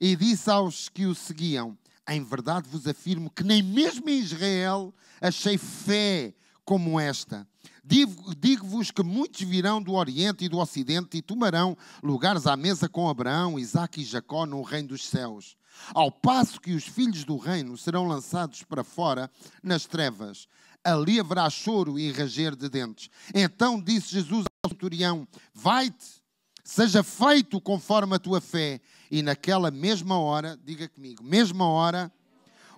[0.00, 1.76] E disse aos que o seguiam:
[2.08, 6.34] em verdade vos afirmo que nem mesmo em Israel achei fé
[6.68, 7.48] como esta.
[7.82, 13.08] Digo-vos que muitos virão do Oriente e do Ocidente e tomarão lugares à mesa com
[13.08, 15.56] Abraão, Isaque e Jacó no reino dos céus.
[15.94, 19.30] Ao passo que os filhos do reino serão lançados para fora
[19.62, 20.46] nas trevas.
[20.84, 23.08] Ali haverá choro e ranger de dentes.
[23.34, 26.20] Então disse Jesus ao centurião: Vai-te,
[26.62, 28.78] seja feito conforme a tua fé.
[29.10, 32.12] E naquela mesma hora, diga comigo, mesma hora,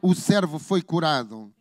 [0.00, 1.52] o servo foi curado.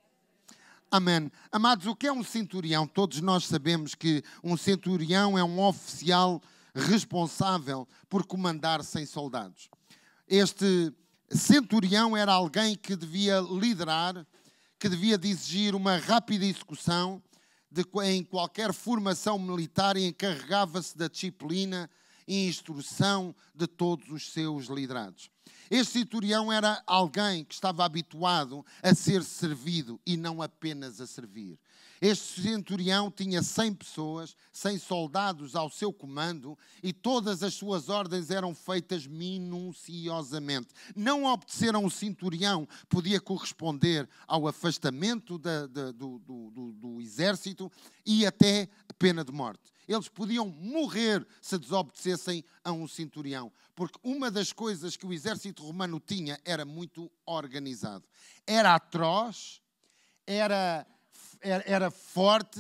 [0.92, 1.32] Amém.
[1.52, 2.88] Amados, o que é um centurião?
[2.88, 6.42] Todos nós sabemos que um centurião é um oficial
[6.74, 9.70] responsável por comandar 100 soldados.
[10.28, 10.92] Este
[11.30, 14.26] centurião era alguém que devia liderar,
[14.80, 17.22] que devia exigir uma rápida execução
[17.70, 21.88] de, em qualquer formação militar e encarregava-se da disciplina
[22.28, 25.30] e instrução de todos os seus liderados.
[25.70, 31.60] Este centurião era alguém que estava habituado a ser servido e não apenas a servir.
[32.02, 38.32] Este centurião tinha 100 pessoas, 100 soldados ao seu comando e todas as suas ordens
[38.32, 40.70] eram feitas minuciosamente.
[40.96, 47.70] Não obedeceram o centurião, podia corresponder ao afastamento da, da, do, do, do, do exército
[48.06, 53.52] e até pena de morte eles podiam morrer se desobedecessem a um centurião.
[53.76, 58.08] Porque uma das coisas que o exército romano tinha era muito organizado.
[58.46, 59.62] Era atroz,
[60.28, 60.86] era,
[61.42, 62.60] era, era forte,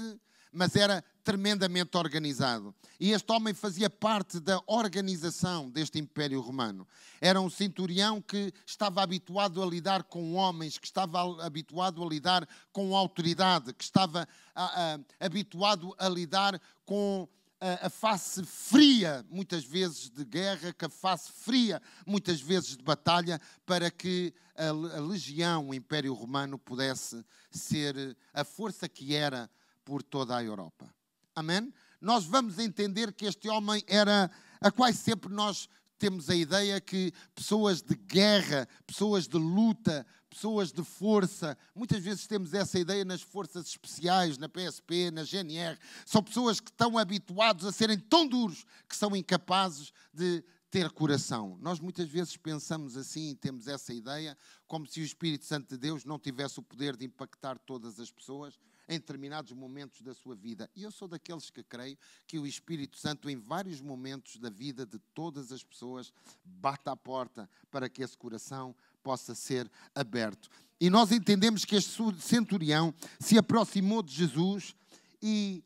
[0.51, 2.73] mas era tremendamente organizado.
[2.99, 6.87] E este homem fazia parte da organização deste Império Romano.
[7.21, 12.49] Era um centurião que estava habituado a lidar com homens, que estava habituado a lidar
[12.73, 17.29] com autoridade, que estava a, a, habituado a lidar com
[17.61, 22.83] a, a face fria, muitas vezes de guerra, com a face fria, muitas vezes de
[22.83, 29.47] batalha, para que a, a legião, o Império Romano, pudesse ser a força que era
[29.85, 30.91] por toda a Europa.
[31.39, 31.73] Amém?
[32.01, 37.13] Nós vamos entender que este homem era a quais sempre nós temos a ideia que
[37.33, 43.21] pessoas de guerra, pessoas de luta, pessoas de força, muitas vezes temos essa ideia nas
[43.21, 48.65] forças especiais, na PSP, na GNR, são pessoas que estão habituados a serem tão duros
[48.89, 51.57] que são incapazes de ter coração.
[51.61, 56.03] Nós muitas vezes pensamos assim, temos essa ideia, como se o Espírito Santo de Deus
[56.03, 60.69] não tivesse o poder de impactar todas as pessoas em determinados momentos da sua vida.
[60.75, 64.85] E eu sou daqueles que creio que o Espírito Santo, em vários momentos da vida
[64.85, 66.11] de todas as pessoas,
[66.43, 70.49] bate à porta para que esse coração possa ser aberto.
[70.81, 74.75] E nós entendemos que este centurião se aproximou de Jesus
[75.21, 75.63] e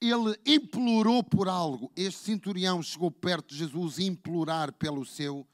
[0.00, 1.90] ele implorou por algo.
[1.96, 5.46] Este centurião chegou perto de Jesus implorar pelo seu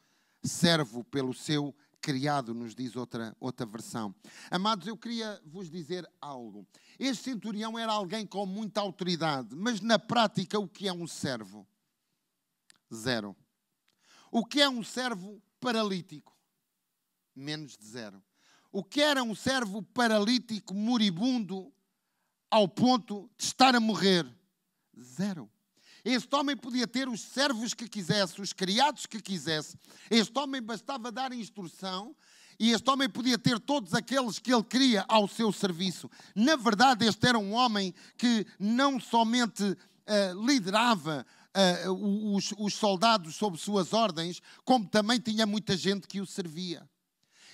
[0.42, 4.12] servo, pelo seu criado, nos diz outra, outra versão.
[4.50, 6.66] Amados, eu queria vos dizer algo.
[6.98, 11.66] Este centurião era alguém com muita autoridade, mas na prática, o que é um servo?
[12.92, 13.36] Zero.
[14.32, 16.36] O que é um servo paralítico?
[17.34, 18.22] Menos de zero.
[18.72, 21.72] O que era um servo paralítico, moribundo,
[22.50, 24.26] ao ponto de estar a morrer?
[24.98, 25.51] Zero.
[26.04, 29.76] Este homem podia ter os servos que quisesse, os criados que quisesse.
[30.10, 32.14] Este homem bastava dar instrução
[32.58, 36.10] e este homem podia ter todos aqueles que ele queria ao seu serviço.
[36.34, 41.24] Na verdade, este era um homem que não somente uh, liderava
[41.86, 46.88] uh, os, os soldados sob suas ordens, como também tinha muita gente que o servia.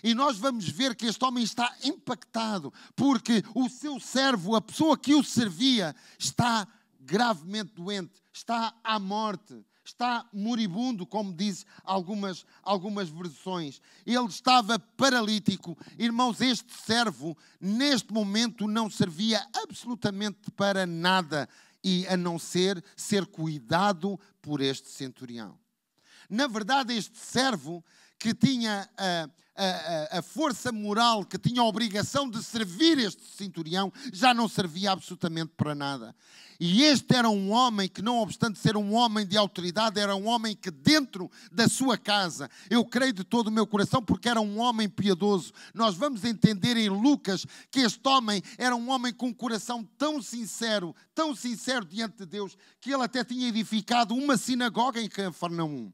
[0.02, 4.96] E nós vamos ver que este homem está impactado, porque o seu servo, a pessoa
[4.96, 6.66] que o servia, está
[7.08, 13.80] gravemente doente, está à morte, está moribundo, como diz algumas, algumas versões.
[14.04, 15.76] Ele estava paralítico.
[15.98, 21.48] Irmãos, este servo, neste momento, não servia absolutamente para nada,
[21.82, 25.58] e a não ser ser cuidado por este centurião.
[26.28, 27.82] Na verdade, este servo
[28.18, 29.28] que tinha a,
[29.58, 34.92] a, a, força moral, que tinha a obrigação de servir este centurião, já não servia
[34.92, 36.14] absolutamente para nada.
[36.60, 40.26] E este era um homem que, não obstante ser um homem de autoridade, era um
[40.26, 44.40] homem que, dentro da sua casa, eu creio de todo o meu coração, porque era
[44.40, 45.52] um homem piedoso.
[45.72, 50.20] Nós vamos entender em Lucas que este homem era um homem com um coração tão
[50.20, 55.92] sincero, tão sincero diante de Deus, que ele até tinha edificado uma sinagoga em Cafarnaum.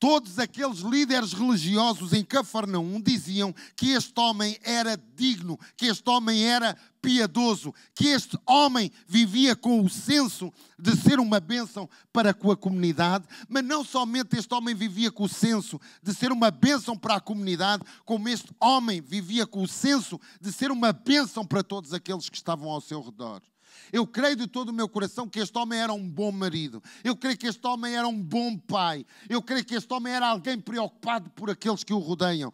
[0.00, 6.42] Todos aqueles líderes religiosos em Cafarnaum diziam que este homem era digno, que este homem
[6.42, 12.50] era piedoso, que este homem vivia com o senso de ser uma bênção para com
[12.50, 16.96] a comunidade, mas não somente este homem vivia com o senso de ser uma bênção
[16.96, 21.62] para a comunidade, como este homem vivia com o senso de ser uma bênção para
[21.62, 23.42] todos aqueles que estavam ao seu redor.
[23.92, 26.82] Eu creio de todo o meu coração que este homem era um bom marido.
[27.02, 29.04] Eu creio que este homem era um bom pai.
[29.28, 32.52] Eu creio que este homem era alguém preocupado por aqueles que o rodeiam.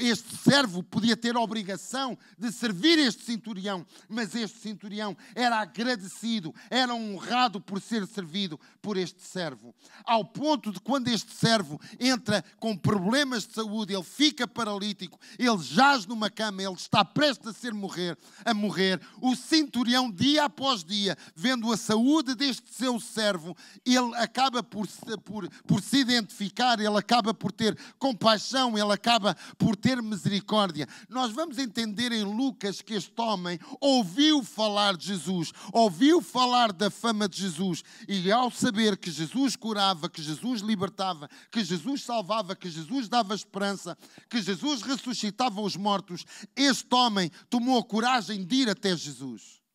[0.00, 6.54] Este servo podia ter a obrigação de servir este centurião, mas este centurião era agradecido,
[6.70, 9.74] era honrado por ser servido por este servo.
[10.04, 15.58] Ao ponto de quando este servo entra com problemas de saúde, ele fica paralítico, ele
[15.58, 19.00] jaz numa cama, ele está prestes a ser morrer, a morrer.
[19.20, 24.86] O centurião dia após dia, vendo a saúde deste seu servo, ele acaba por,
[25.24, 30.88] por, por se identificar, ele acaba por ter compaixão, ele acaba por ter misericórdia.
[31.08, 36.90] Nós vamos entender em Lucas que este homem ouviu falar de Jesus, ouviu falar da
[36.90, 42.56] fama de Jesus, e ao saber que Jesus curava, que Jesus libertava, que Jesus salvava,
[42.56, 43.96] que Jesus dava esperança,
[44.30, 49.65] que Jesus ressuscitava os mortos, este homem tomou a coragem de ir até Jesus.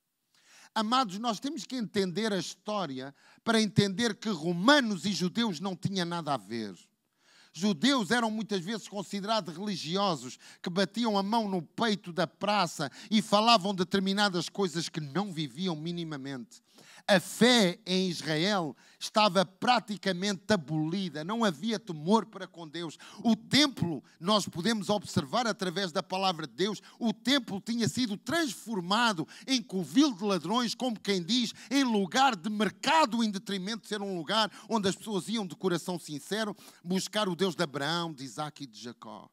[0.73, 6.05] Amados, nós temos que entender a história para entender que romanos e judeus não tinham
[6.05, 6.73] nada a ver.
[7.53, 13.21] Judeus eram muitas vezes considerados religiosos, que batiam a mão no peito da praça e
[13.21, 16.62] falavam determinadas coisas que não viviam minimamente
[17.07, 22.97] a fé em Israel estava praticamente abolida, não havia temor para com Deus.
[23.23, 29.27] O templo, nós podemos observar através da palavra de Deus, o templo tinha sido transformado
[29.47, 34.01] em covil de ladrões, como quem diz, em lugar de mercado, em detrimento de ser
[34.01, 38.23] um lugar onde as pessoas iam de coração sincero buscar o Deus de Abraão, de
[38.23, 39.29] Isaac e de Jacó.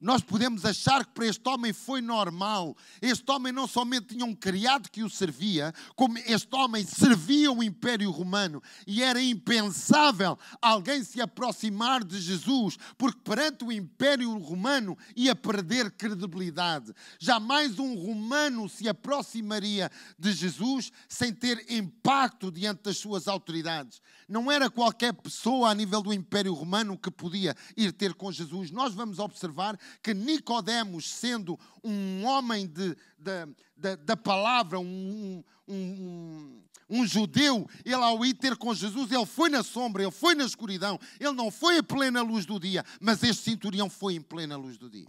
[0.00, 2.76] Nós podemos achar que para este homem foi normal.
[3.02, 7.64] Este homem não somente tinha um criado que o servia, como este homem servia o
[7.64, 8.62] Império Romano.
[8.86, 15.90] E era impensável alguém se aproximar de Jesus, porque perante o Império Romano ia perder
[15.90, 16.94] credibilidade.
[17.18, 24.00] Jamais um romano se aproximaria de Jesus sem ter impacto diante das suas autoridades.
[24.28, 28.70] Não era qualquer pessoa a nível do Império Romano que podia ir ter com Jesus.
[28.70, 35.74] Nós vamos observar que Nicodemos, sendo um homem de, de, de, da palavra, um, um,
[35.74, 40.34] um, um, judeu, ele ao ir ter com Jesus, ele foi na sombra, ele foi
[40.34, 44.20] na escuridão, ele não foi em plena luz do dia, mas este centurião foi em
[44.20, 45.08] plena luz do dia.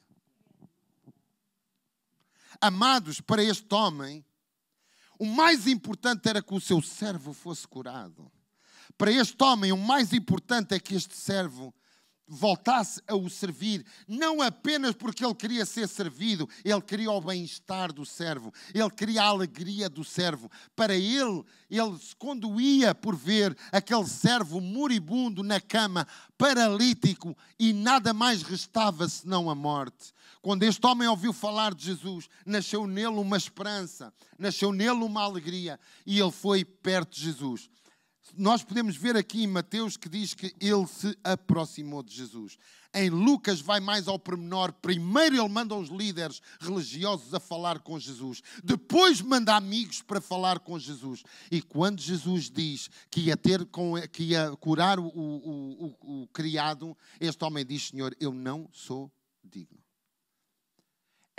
[2.61, 4.25] Amados, para este homem,
[5.17, 8.31] o mais importante era que o seu servo fosse curado.
[8.99, 11.73] Para este homem, o mais importante é que este servo
[12.27, 17.93] voltasse a o servir, não apenas porque ele queria ser servido, ele queria o bem-estar
[17.93, 20.51] do servo, ele queria a alegria do servo.
[20.75, 26.05] Para ele, ele quando ia por ver aquele servo moribundo na cama,
[26.37, 30.13] paralítico, e nada mais restava senão a morte.
[30.41, 35.79] Quando este homem ouviu falar de Jesus, nasceu nele uma esperança, nasceu nele uma alegria,
[36.05, 37.69] e ele foi perto de Jesus
[38.37, 42.57] nós podemos ver aqui em Mateus que diz que ele se aproximou de Jesus.
[42.93, 44.73] Em Lucas vai mais ao pormenor.
[44.73, 48.41] Primeiro ele manda os líderes religiosos a falar com Jesus.
[48.63, 51.23] Depois manda amigos para falar com Jesus.
[51.51, 56.27] E quando Jesus diz que ia, ter com, que ia curar o, o, o, o
[56.27, 59.11] criado, este homem diz, Senhor, eu não sou
[59.43, 59.78] digno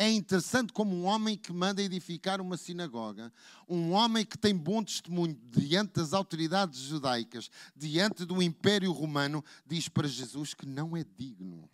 [0.01, 3.31] é interessante como um homem que manda edificar uma sinagoga,
[3.69, 9.91] um homem que tem bom testemunho diante das autoridades judaicas, diante do Império Romano, diz
[9.91, 11.69] para Jesus que não é digno.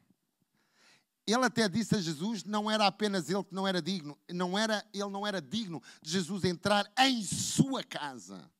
[1.24, 4.84] ele até disse a Jesus, não era apenas ele que não era digno, não era,
[4.92, 8.51] ele não era digno de Jesus entrar em sua casa.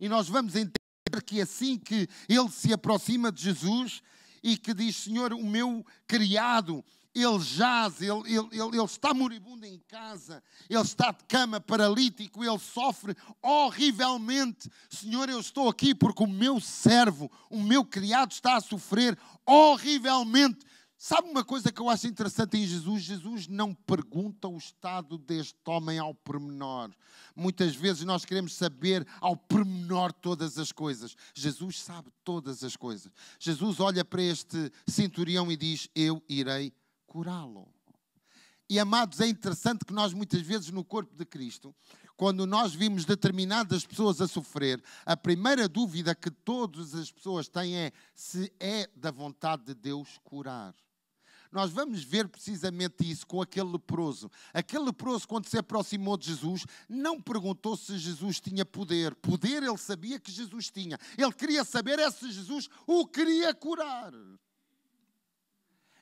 [0.00, 4.02] E nós vamos entender que assim que ele se aproxima de Jesus
[4.42, 6.84] e que diz, Senhor, o meu criado,
[7.14, 12.42] ele jaz, ele, ele, ele, ele, está moribundo em casa, ele está de cama, paralítico,
[12.42, 14.70] ele sofre horrivelmente.
[14.88, 20.64] Senhor, eu estou aqui porque o meu servo, o meu criado está a sofrer horrivelmente.
[21.04, 23.02] Sabe uma coisa que eu acho interessante em Jesus?
[23.02, 26.92] Jesus não pergunta o estado deste homem ao pormenor.
[27.34, 31.16] Muitas vezes nós queremos saber ao pormenor todas as coisas.
[31.34, 33.10] Jesus sabe todas as coisas.
[33.36, 36.72] Jesus olha para este centurião e diz: Eu irei
[37.12, 37.68] curá-lo.
[38.70, 41.74] E amados, é interessante que nós muitas vezes no corpo de Cristo,
[42.16, 47.76] quando nós vimos determinadas pessoas a sofrer, a primeira dúvida que todas as pessoas têm
[47.76, 50.74] é se é da vontade de Deus curar.
[51.50, 54.30] Nós vamos ver precisamente isso com aquele leproso.
[54.54, 59.14] Aquele leproso, quando se aproximou de Jesus, não perguntou se Jesus tinha poder.
[59.16, 60.98] Poder ele sabia que Jesus tinha.
[61.18, 64.14] Ele queria saber é se Jesus o queria curar.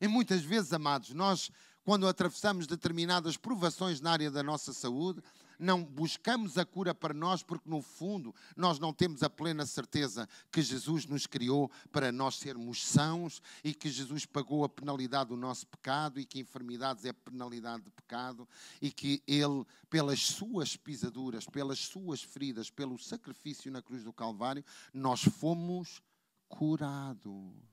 [0.01, 1.51] E muitas vezes, amados, nós,
[1.85, 5.23] quando atravessamos determinadas provações na área da nossa saúde,
[5.61, 10.27] não buscamos a cura para nós, porque no fundo nós não temos a plena certeza
[10.51, 15.37] que Jesus nos criou para nós sermos sãos e que Jesus pagou a penalidade do
[15.37, 18.49] nosso pecado e que enfermidades é penalidade de pecado
[18.81, 24.65] e que Ele, pelas suas pisaduras, pelas suas feridas, pelo sacrifício na cruz do Calvário,
[24.95, 26.01] nós fomos
[26.49, 27.70] curados.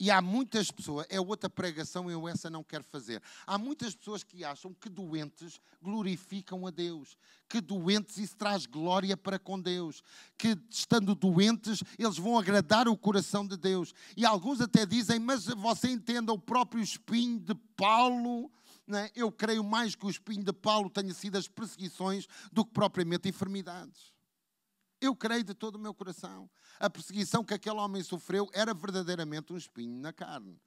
[0.00, 3.20] E há muitas pessoas, é outra pregação, eu essa não quero fazer.
[3.44, 7.16] Há muitas pessoas que acham que doentes glorificam a Deus,
[7.48, 10.02] que doentes isso traz glória para com Deus,
[10.36, 13.92] que estando doentes eles vão agradar o coração de Deus.
[14.16, 18.52] E alguns até dizem, mas você entenda o próprio espinho de Paulo.
[18.90, 19.10] É?
[19.16, 23.28] Eu creio mais que o espinho de Paulo tenha sido as perseguições do que propriamente
[23.28, 24.17] enfermidades.
[25.00, 26.50] Eu creio de todo o meu coração.
[26.78, 30.60] A perseguição que aquele homem sofreu era verdadeiramente um espinho na carne.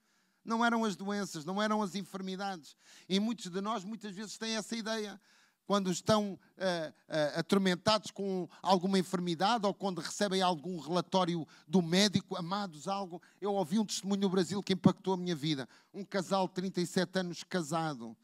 [0.43, 2.75] Não eram as doenças, não eram as enfermidades.
[3.07, 5.19] E muitos de nós muitas vezes têm essa ideia.
[5.67, 12.35] Quando estão uh, uh, atormentados com alguma enfermidade ou quando recebem algum relatório do médico,
[12.35, 13.21] amados, algo.
[13.39, 15.69] Eu ouvi um testemunho no Brasil que impactou a minha vida.
[15.93, 18.17] Um casal de 37 anos casado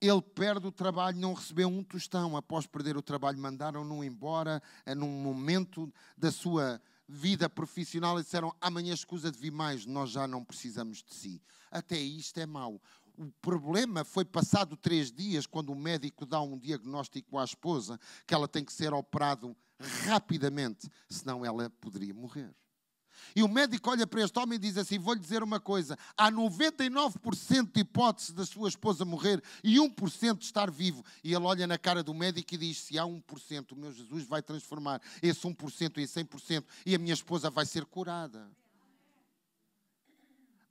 [0.00, 2.36] ele perde o trabalho, não recebeu um tostão.
[2.36, 8.54] Após perder o trabalho, mandaram-no embora eh, num momento da sua vida profissional e disseram:
[8.60, 11.42] amanhã escusa de vir mais, nós já não precisamos de si.
[11.70, 12.80] Até isto é mau.
[13.18, 18.32] O problema foi passado três dias, quando o médico dá um diagnóstico à esposa que
[18.32, 19.54] ela tem que ser operado
[20.06, 22.54] rapidamente, senão ela poderia morrer.
[23.34, 26.30] E o médico olha para este homem e diz assim: Vou-lhe dizer uma coisa: há
[26.30, 31.04] 99% de hipótese da sua esposa morrer e 1% de estar vivo.
[31.22, 34.24] E ele olha na cara do médico e diz: Se há 1%, o meu Jesus
[34.24, 38.50] vai transformar esse 1% em 100% e a minha esposa vai ser curada.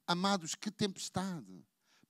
[0.07, 1.63] Amados, que tempestade!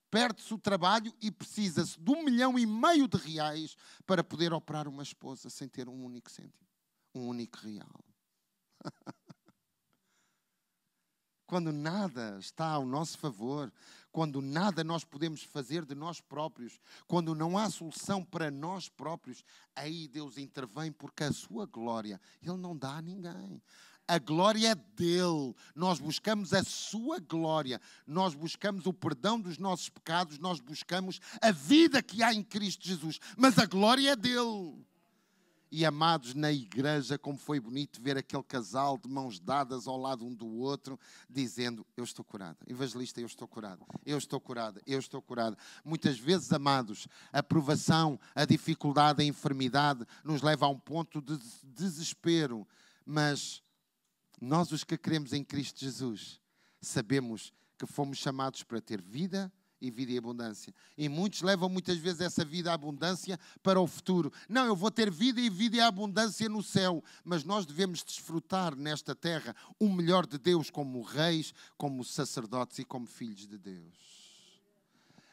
[0.10, 3.76] Perde-se o trabalho e precisa-se de um milhão e meio de reais
[4.08, 6.68] para poder operar uma esposa sem ter um único cêntimo,
[7.14, 8.04] um único real.
[11.50, 13.74] quando nada está ao nosso favor,
[14.12, 19.43] quando nada nós podemos fazer de nós próprios, quando não há solução para nós próprios,
[19.76, 23.60] aí Deus intervém porque a sua glória Ele não dá a ninguém.
[24.08, 25.56] A glória é dele.
[25.74, 27.82] Nós buscamos a sua glória.
[28.06, 30.38] Nós buscamos o perdão dos nossos pecados.
[30.38, 33.20] Nós buscamos a vida que há em Cristo Jesus.
[33.36, 34.84] Mas a glória é dele
[35.72, 40.26] e amados na igreja, como foi bonito ver aquele casal de mãos dadas ao lado
[40.26, 40.99] um do outro,
[41.30, 42.57] dizendo: Eu estou curado.
[42.67, 43.86] Evangelista, eu estou curado.
[44.05, 44.82] Eu estou curado.
[44.88, 45.57] Eu estou curado.
[45.86, 51.38] Muitas vezes, amados, a provação, a dificuldade, a enfermidade nos leva a um ponto de
[51.63, 52.67] desespero.
[53.05, 53.61] Mas
[54.41, 56.41] nós, os que queremos em Cristo Jesus,
[56.82, 59.51] sabemos que fomos chamados para ter vida
[59.82, 60.74] e vida e abundância.
[60.98, 64.32] E muitos levam muitas vezes essa vida e abundância para o futuro.
[64.48, 68.76] Não, eu vou ter vida e vida e abundância no céu, mas nós devemos desfrutar
[68.76, 74.18] nesta terra o melhor de Deus como reis, como sacerdotes e como filhos de Deus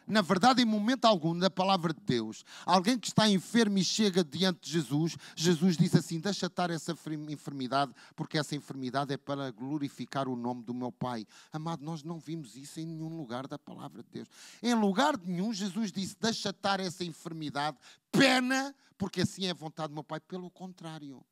[0.06, 4.22] na verdade, em momento algum, na palavra de Deus, alguém que está enfermo e chega
[4.22, 6.96] diante de Jesus, Jesus diz assim: Deixa estar essa
[7.28, 11.26] enfermidade, porque essa enfermidade é para glorificar o nome do meu Pai.
[11.52, 14.28] Amado, nós não vimos isso em nenhum lugar da palavra de Deus.
[14.62, 17.76] Em lugar nenhum, Jesus disse: Deixa estar essa enfermidade,
[18.12, 20.20] pena, porque assim é a vontade do meu Pai.
[20.20, 21.24] Pelo contrário,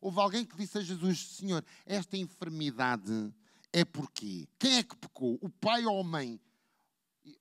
[0.00, 3.32] houve alguém que disse a Jesus: Senhor, esta enfermidade
[3.72, 4.46] é porquê.
[4.58, 5.38] Quem é que pecou?
[5.40, 6.40] O pai ou a mãe?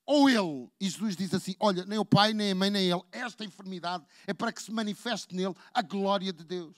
[0.06, 3.02] Ou ele, e Jesus diz assim: Olha, nem o pai, nem a mãe, nem ele,
[3.12, 6.76] esta enfermidade é para que se manifeste nele a glória de Deus.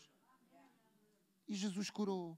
[1.48, 2.38] E Jesus curou.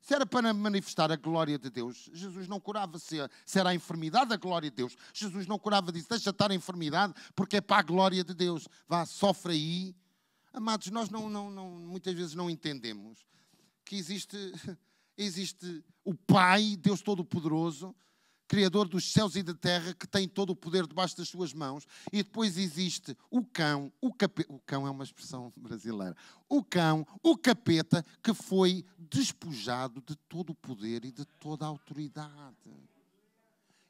[0.00, 2.98] Se era para manifestar a glória de Deus, Jesus não curava.
[2.98, 3.18] Se,
[3.54, 4.96] era a enfermidade, a glória de Deus.
[5.14, 6.08] Jesus não curava disso.
[6.10, 8.66] Deixa estar a enfermidade, porque é para a glória de Deus.
[8.88, 9.96] Vá, sofre aí.
[10.52, 13.24] Amados, nós não, não, não, muitas vezes não entendemos
[13.84, 14.36] que existe,
[15.16, 17.94] existe o Pai, Deus Todo-Poderoso,
[18.52, 21.86] Criador dos céus e da terra, que tem todo o poder debaixo das suas mãos,
[22.12, 26.14] e depois existe o cão, o capeta, o cão é uma expressão brasileira,
[26.50, 31.68] o cão, o capeta, que foi despojado de todo o poder e de toda a
[31.68, 32.30] autoridade.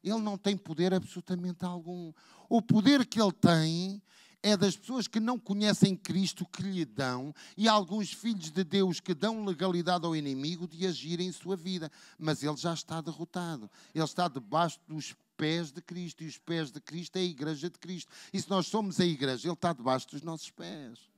[0.01, 2.13] Ele não tem poder absolutamente algum.
[2.49, 4.01] O poder que ele tem
[4.43, 8.99] é das pessoas que não conhecem Cristo que lhe dão e alguns filhos de Deus
[8.99, 11.91] que dão legalidade ao inimigo de agir em sua vida.
[12.19, 13.71] Mas ele já está derrotado.
[13.95, 17.71] Ele está debaixo dos pés de Cristo e os pés de Cristo é a igreja
[17.71, 18.11] de Cristo.
[18.33, 21.12] E se nós somos a igreja, ele está debaixo dos nossos pés.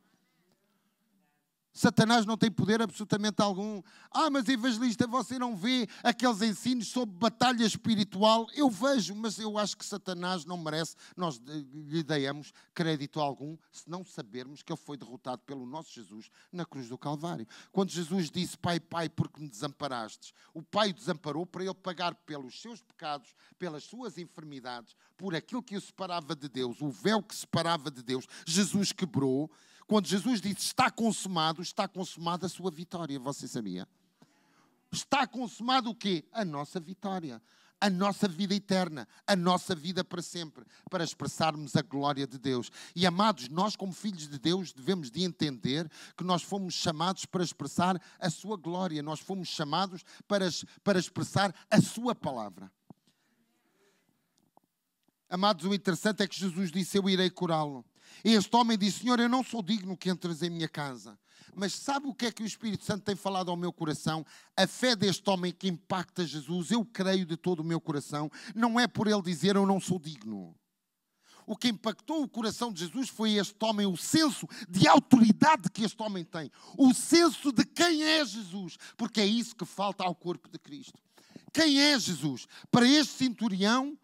[1.75, 3.83] Satanás não tem poder absolutamente algum.
[4.09, 8.47] Ah, mas evangelista, você não vê aqueles ensinos sobre batalha espiritual?
[8.55, 13.91] Eu vejo, mas eu acho que Satanás não merece nós lhe demos crédito algum se
[13.91, 17.45] não sabermos que ele foi derrotado pelo nosso Jesus na cruz do Calvário.
[17.73, 22.15] Quando Jesus disse, Pai, Pai, porque me desamparastes, o Pai o desamparou para ele pagar
[22.15, 27.21] pelos seus pecados, pelas suas enfermidades, por aquilo que o separava de Deus, o véu
[27.21, 29.51] que separava de Deus, Jesus quebrou
[29.87, 33.19] quando Jesus disse está consumado, está consumada a sua vitória.
[33.19, 33.87] Você sabia?
[34.91, 36.25] Está consumado o quê?
[36.33, 37.43] A nossa vitória.
[37.81, 42.71] A nossa vida eterna, a nossa vida para sempre, para expressarmos a glória de Deus.
[42.97, 47.45] E amados, nós como filhos de Deus devemos de entender que nós fomos chamados para
[47.45, 50.49] expressar a sua glória, nós fomos chamados para,
[50.83, 52.73] para expressar a sua palavra.
[55.29, 57.85] Amados, o interessante é que Jesus disse: Eu irei curá-lo.
[58.25, 61.19] E este homem disse: Senhor, eu não sou digno que entres em minha casa.
[61.55, 64.27] Mas sabe o que é que o Espírito Santo tem falado ao meu coração?
[64.57, 68.79] A fé deste homem que impacta Jesus, eu creio de todo o meu coração, não
[68.79, 70.55] é por ele dizer eu não sou digno.
[71.47, 75.85] O que impactou o coração de Jesus foi este homem, o senso de autoridade que
[75.85, 80.15] este homem tem, o senso de quem é Jesus, porque é isso que falta ao
[80.15, 80.99] corpo de Cristo.
[81.53, 82.47] Quem é Jesus?
[82.71, 83.97] Para este centurião,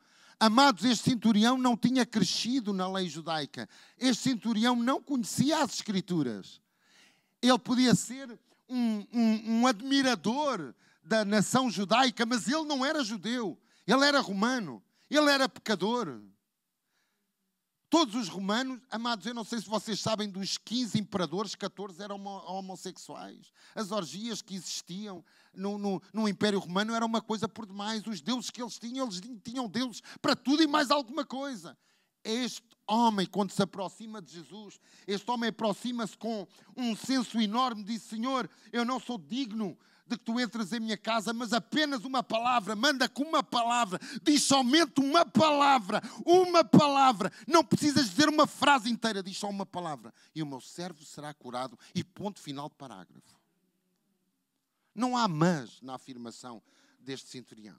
[0.43, 3.68] Amados, este centurião não tinha crescido na lei judaica.
[3.99, 6.62] Este centurião não conhecia as Escrituras.
[7.43, 10.74] Ele podia ser um, um, um admirador
[11.05, 13.61] da nação judaica, mas ele não era judeu.
[13.86, 14.82] Ele era romano.
[15.11, 16.22] Ele era pecador.
[17.91, 22.24] Todos os romanos, amados, eu não sei se vocês sabem, dos 15 imperadores, 14 eram
[22.24, 23.53] homossexuais.
[23.74, 25.22] As orgias que existiam
[25.55, 28.07] no, no, no, Império Romano era uma coisa por demais.
[28.07, 31.77] Os deuses que eles tinham, eles tinham deuses para tudo e mais alguma coisa.
[32.23, 36.47] Este homem, quando se aproxima de Jesus, este homem aproxima-se com
[36.77, 39.79] um senso enorme, diz: Senhor, eu não sou digno
[40.11, 43.99] de que tu entres em minha casa, mas apenas uma palavra, manda com uma palavra,
[44.23, 47.33] diz somente uma palavra, uma palavra.
[47.47, 50.13] Não precisas dizer uma frase inteira, diz só uma palavra.
[50.35, 51.79] E o meu servo será curado.
[51.95, 53.39] E ponto final de parágrafo.
[54.95, 56.62] Não há mas na afirmação
[56.99, 57.76] deste centurião.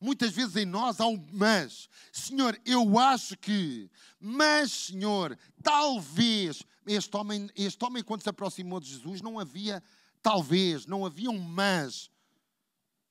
[0.00, 1.88] Muitas vezes em nós há um mas.
[2.12, 6.64] Senhor, eu acho que, mas, Senhor, talvez.
[6.84, 9.80] Este homem, este homem, quando se aproximou de Jesus, não havia
[10.20, 12.10] talvez, não havia um mas.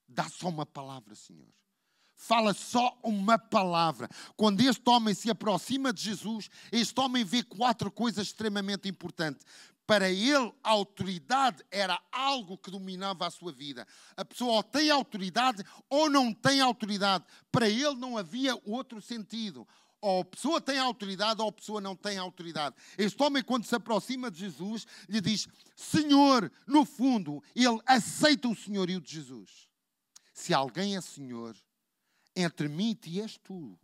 [0.08, 1.48] Dá só uma palavra, Senhor.
[2.24, 4.08] Fala só uma palavra.
[4.36, 9.44] Quando este homem se aproxima de Jesus, este homem vê quatro coisas extremamente importantes.
[9.92, 13.86] Para ele, a autoridade era algo que dominava a sua vida.
[14.16, 17.26] A pessoa ou tem autoridade ou não tem autoridade.
[17.52, 19.68] Para ele não havia outro sentido
[20.00, 22.74] ou a pessoa tem autoridade ou a pessoa não tem autoridade.
[22.98, 28.56] Este homem, quando se aproxima de Jesus, lhe diz: Senhor, no fundo, ele aceita o
[28.56, 29.68] senhorio de Jesus.
[30.34, 31.54] Se alguém é Senhor,
[32.34, 33.78] entre mim e ti és tu.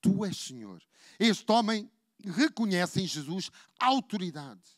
[0.00, 0.82] Tu és Senhor.
[1.20, 1.90] Este homem
[2.24, 4.77] reconhece em Jesus autoridade.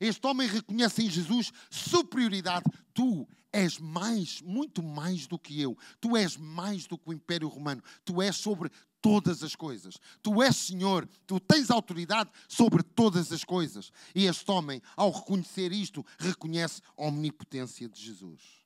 [0.00, 2.64] Este homem reconhece em Jesus superioridade.
[2.92, 5.76] Tu és mais, muito mais do que eu.
[6.00, 7.82] Tu és mais do que o Império Romano.
[8.04, 8.70] Tu és sobre
[9.00, 9.98] todas as coisas.
[10.22, 13.90] Tu és Senhor, tu tens autoridade sobre todas as coisas.
[14.14, 18.65] E este homem, ao reconhecer isto, reconhece a omnipotência de Jesus.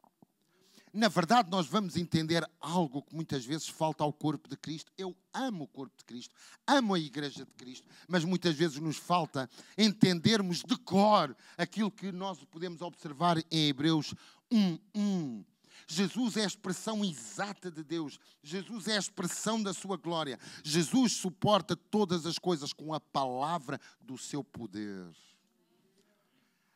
[0.92, 4.90] Na verdade, nós vamos entender algo que muitas vezes falta ao corpo de Cristo.
[4.98, 6.34] Eu amo o corpo de Cristo,
[6.66, 12.10] amo a igreja de Cristo, mas muitas vezes nos falta entendermos de cor aquilo que
[12.10, 14.14] nós podemos observar em Hebreus
[14.50, 15.44] 1:1
[15.86, 18.18] Jesus é a expressão exata de Deus.
[18.42, 20.38] Jesus é a expressão da sua glória.
[20.62, 25.08] Jesus suporta todas as coisas com a palavra do seu poder.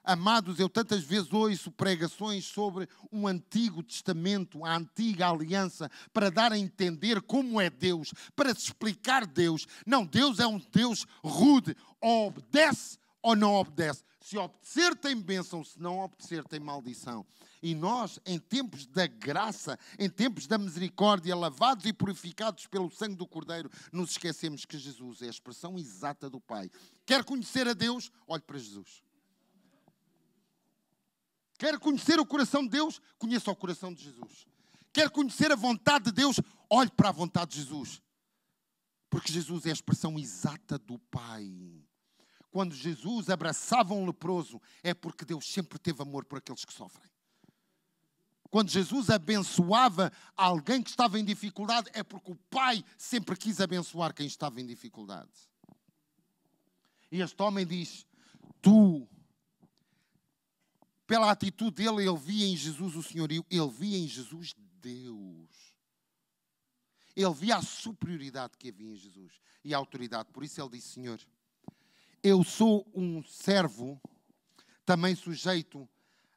[0.04, 6.52] Amados, eu tantas vezes ouço pregações sobre um Antigo Testamento, a antiga aliança, para dar
[6.52, 9.66] a entender como é Deus, para se explicar Deus.
[9.86, 14.04] Não, Deus é um Deus rude, obedece ou não obedece.
[14.20, 17.24] Se obedecer, tem bênção, se não obedecer, tem maldição.
[17.62, 23.16] E nós, em tempos da graça, em tempos da misericórdia, lavados e purificados pelo sangue
[23.16, 26.70] do Cordeiro, nos esquecemos que Jesus é a expressão exata do Pai.
[27.06, 28.10] Quer conhecer a Deus?
[28.26, 29.03] Olhe para Jesus.
[31.58, 33.00] Quer conhecer o coração de Deus?
[33.18, 34.46] Conheça o coração de Jesus.
[34.92, 36.40] Quer conhecer a vontade de Deus?
[36.68, 38.02] Olhe para a vontade de Jesus.
[39.08, 41.48] Porque Jesus é a expressão exata do Pai.
[42.50, 47.10] Quando Jesus abraçava um leproso, é porque Deus sempre teve amor por aqueles que sofrem.
[48.50, 54.14] Quando Jesus abençoava alguém que estava em dificuldade, é porque o Pai sempre quis abençoar
[54.14, 55.32] quem estava em dificuldade.
[57.10, 58.06] E este homem diz:
[58.62, 59.08] Tu
[61.06, 65.74] pela atitude dele, ele via em Jesus o senhorio, ele via em Jesus Deus.
[67.16, 69.32] Ele via a superioridade que havia em Jesus
[69.64, 70.30] e a autoridade.
[70.32, 71.20] Por isso ele disse: Senhor,
[72.22, 74.00] eu sou um servo
[74.84, 75.88] também sujeito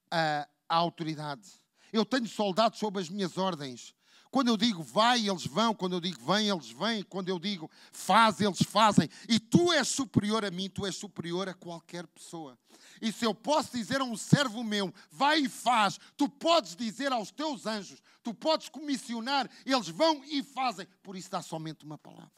[0.10, 1.50] à autoridade.
[1.92, 3.96] Eu tenho soldados sob as minhas ordens.
[4.32, 5.74] Quando eu digo vai, eles vão.
[5.74, 7.04] Quando eu digo vem, eles vêm.
[7.04, 9.10] Quando eu digo faz, eles fazem.
[9.28, 12.58] E tu és superior a mim, tu és superior a qualquer pessoa.
[13.02, 17.12] E se eu posso dizer a um servo meu, vai e faz, tu podes dizer
[17.12, 20.88] aos teus anjos, tu podes comissionar, eles vão e fazem.
[21.04, 22.32] Por isso dá somente uma palavra.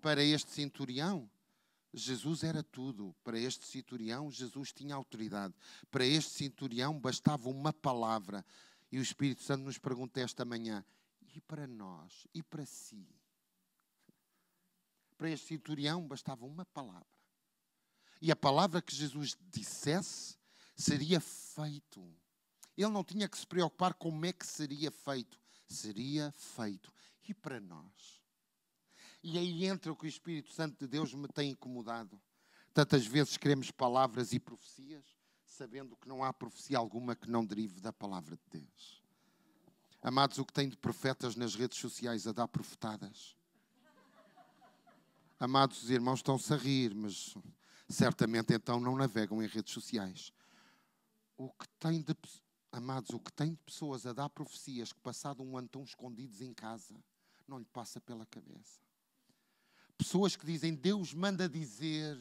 [0.00, 1.30] Para este centurião,
[1.94, 3.14] Jesus era tudo.
[3.22, 5.54] Para este centurião, Jesus tinha autoridade.
[5.90, 8.44] Para este centurião, bastava uma palavra.
[8.94, 10.84] E o Espírito Santo nos pergunta esta manhã:
[11.34, 12.28] e para nós?
[12.32, 13.04] E para si?
[15.18, 17.18] Para este centurião, bastava uma palavra.
[18.22, 20.38] E a palavra que Jesus dissesse
[20.76, 22.08] seria feito.
[22.76, 25.40] Ele não tinha que se preocupar como é que seria feito.
[25.66, 26.92] Seria feito.
[27.28, 28.22] E para nós?
[29.24, 32.22] E aí entra o que o Espírito Santo de Deus me tem incomodado.
[32.72, 35.13] Tantas vezes queremos palavras e profecias,
[35.54, 39.02] sabendo que não há profecia alguma que não derive da palavra de Deus.
[40.02, 43.36] Amados, o que tem de profetas nas redes sociais a dar profetadas?
[45.38, 47.34] Amados, os irmãos estão-se a rir, mas
[47.88, 50.32] certamente então não navegam em redes sociais.
[51.36, 52.16] O que tem de,
[52.72, 56.40] amados, o que tem de pessoas a dar profecias que passado um ano estão escondidos
[56.40, 56.96] em casa,
[57.46, 58.80] não lhe passa pela cabeça.
[59.96, 62.18] Pessoas que dizem, Deus manda dizer,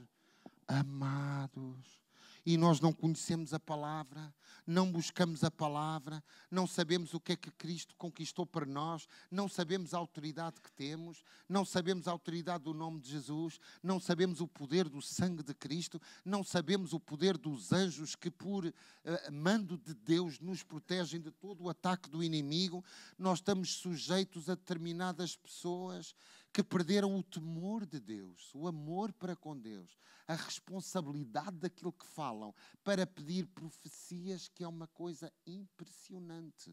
[0.68, 2.03] amados,
[2.46, 4.34] e nós não conhecemos a palavra,
[4.66, 9.48] não buscamos a palavra, não sabemos o que é que Cristo conquistou para nós, não
[9.48, 14.42] sabemos a autoridade que temos, não sabemos a autoridade do nome de Jesus, não sabemos
[14.42, 18.74] o poder do sangue de Cristo, não sabemos o poder dos anjos que, por uh,
[19.32, 22.84] mando de Deus, nos protegem de todo o ataque do inimigo.
[23.18, 26.16] Nós estamos sujeitos a determinadas pessoas
[26.54, 29.98] que perderam o temor de Deus, o amor para com Deus,
[30.28, 36.72] a responsabilidade daquilo que falam, para pedir profecias, que é uma coisa impressionante.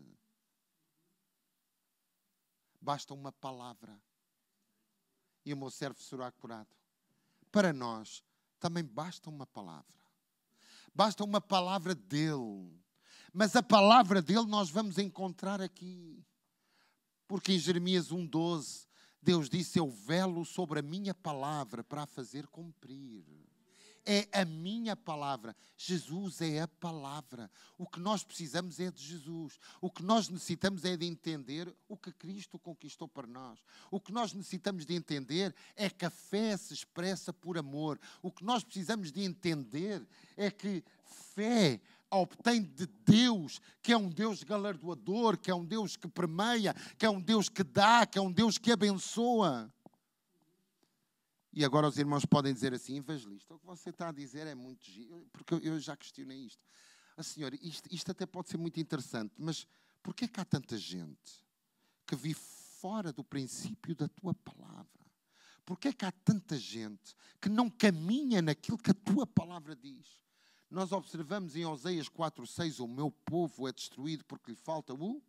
[2.79, 3.99] Basta uma palavra
[5.47, 6.77] e o meu servo será curado.
[7.51, 8.23] Para nós,
[8.59, 9.99] também basta uma palavra.
[10.95, 12.79] Basta uma palavra dele.
[13.33, 16.23] Mas a palavra dele nós vamos encontrar aqui.
[17.27, 18.90] Porque em Jeremias 1,12
[19.23, 23.25] Deus disse: Eu velo sobre a minha palavra para a fazer cumprir.
[24.07, 25.55] É a minha palavra.
[25.77, 27.51] Jesus é a palavra.
[27.77, 29.59] O que nós precisamos é de Jesus.
[29.81, 33.59] O que nós necessitamos é de entender o que Cristo conquistou para nós.
[33.91, 38.01] O que nós necessitamos de entender é que a fé se expressa por amor.
[38.23, 40.07] O que nós precisamos de entender
[40.37, 40.83] é que
[41.35, 46.75] fé obtém de Deus, que é um Deus galardoador, que é um Deus que permeia,
[46.99, 49.73] que é um Deus que dá, que é um Deus que abençoa.
[51.53, 54.55] E agora os irmãos podem dizer assim, evangelista, o que você está a dizer é
[54.55, 56.63] muito giro, porque eu já questionei isto.
[57.17, 59.67] A ah, senhora, isto, isto até pode ser muito interessante, mas
[60.03, 61.45] por que é que há tanta gente
[62.07, 62.41] que vive
[62.81, 64.89] fora do princípio da tua palavra?
[65.65, 69.77] Por que é que há tanta gente que não caminha naquilo que a tua palavra
[69.77, 70.21] diz?
[70.71, 75.21] Nós observamos em Oseias 4,6: O meu povo é destruído porque lhe falta o.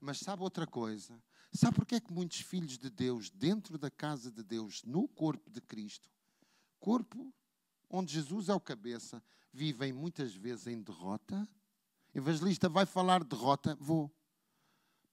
[0.00, 1.20] Mas sabe outra coisa?
[1.52, 5.50] Sabe porque é que muitos filhos de Deus, dentro da casa de Deus, no corpo
[5.50, 6.08] de Cristo,
[6.78, 7.32] corpo
[7.88, 11.48] onde Jesus é o cabeça, vivem muitas vezes em derrota.
[12.14, 13.76] Evangelista vai falar de derrota?
[13.80, 14.10] Vou.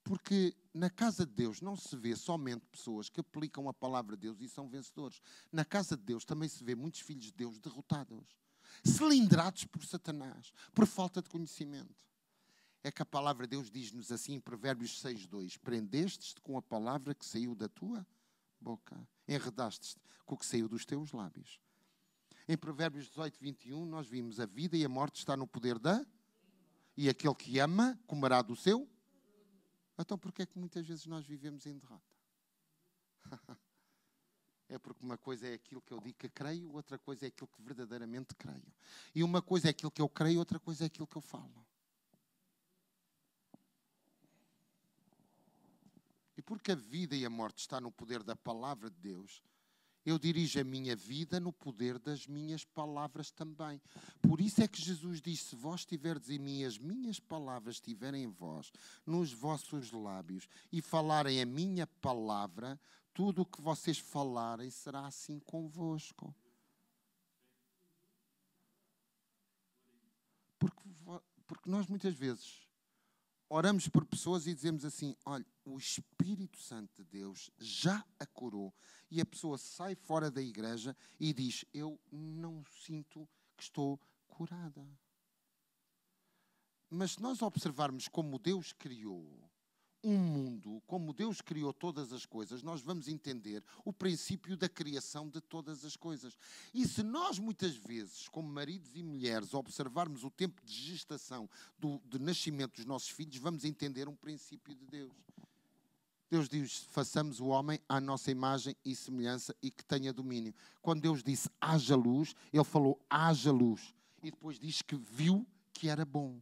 [0.03, 4.23] Porque na casa de Deus não se vê somente pessoas que aplicam a palavra de
[4.23, 5.21] Deus e são vencedores.
[5.51, 8.35] Na casa de Deus também se vê muitos filhos de Deus derrotados,
[8.83, 11.95] cilindrados por Satanás, por falta de conhecimento.
[12.83, 17.15] É que a palavra de Deus diz-nos assim em Provérbios 6:2: Prendestes-te com a palavra
[17.15, 18.05] que saiu da tua
[18.59, 21.59] boca, enredaste-te com o que saiu dos teus lábios.
[22.47, 26.05] Em Provérbios 18, 21, nós vimos a vida e a morte está no poder da.
[26.95, 28.87] E aquele que ama comerá do seu.
[29.97, 32.13] Então, porquê é que muitas vezes nós vivemos em derrota?
[34.73, 37.47] é porque uma coisa é aquilo que eu digo que creio, outra coisa é aquilo
[37.47, 38.73] que verdadeiramente creio.
[39.13, 41.63] E uma coisa é aquilo que eu creio, outra coisa é aquilo que eu falo.
[46.35, 49.43] E porque a vida e a morte está no poder da palavra de Deus,
[50.05, 53.81] eu dirijo a minha vida no poder das minhas palavras também.
[54.21, 58.23] Por isso é que Jesus disse: Se vós tiverdes em mim, as minhas palavras estiverem
[58.23, 58.71] em vós,
[59.05, 62.79] nos vossos lábios, e falarem a minha palavra,
[63.13, 66.35] tudo o que vocês falarem será assim convosco.
[70.59, 70.89] Porque,
[71.45, 72.62] porque nós muitas vezes
[73.49, 78.73] oramos por pessoas e dizemos assim: olha, o Espírito Santo de Deus já a curou.
[79.09, 84.85] E a pessoa sai fora da igreja e diz: Eu não sinto que estou curada.
[86.89, 89.51] Mas se nós observarmos como Deus criou
[90.03, 95.29] um mundo, como Deus criou todas as coisas, nós vamos entender o princípio da criação
[95.29, 96.37] de todas as coisas.
[96.73, 101.49] E se nós, muitas vezes, como maridos e mulheres, observarmos o tempo de gestação,
[101.79, 105.13] do, de nascimento dos nossos filhos, vamos entender um princípio de Deus.
[106.29, 110.53] Deus diz: façamos o homem à nossa imagem e semelhança e que tenha domínio.
[110.81, 113.93] Quando Deus disse haja luz, Ele falou haja luz.
[114.21, 116.41] E depois diz que viu que era bom.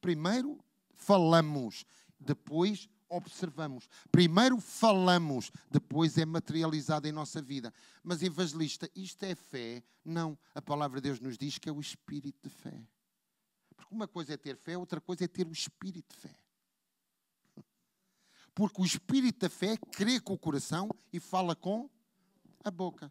[0.00, 0.62] Primeiro
[0.96, 1.84] falamos,
[2.18, 3.88] depois observamos.
[4.10, 7.72] Primeiro falamos, depois é materializado em nossa vida.
[8.02, 9.82] Mas evangelista, isto é fé?
[10.04, 10.36] Não.
[10.54, 12.86] A palavra de Deus nos diz que é o espírito de fé.
[13.76, 16.36] Porque uma coisa é ter fé, outra coisa é ter o espírito de fé.
[18.54, 21.90] Porque o espírito da fé crê com o coração e fala com
[22.68, 23.10] a boca.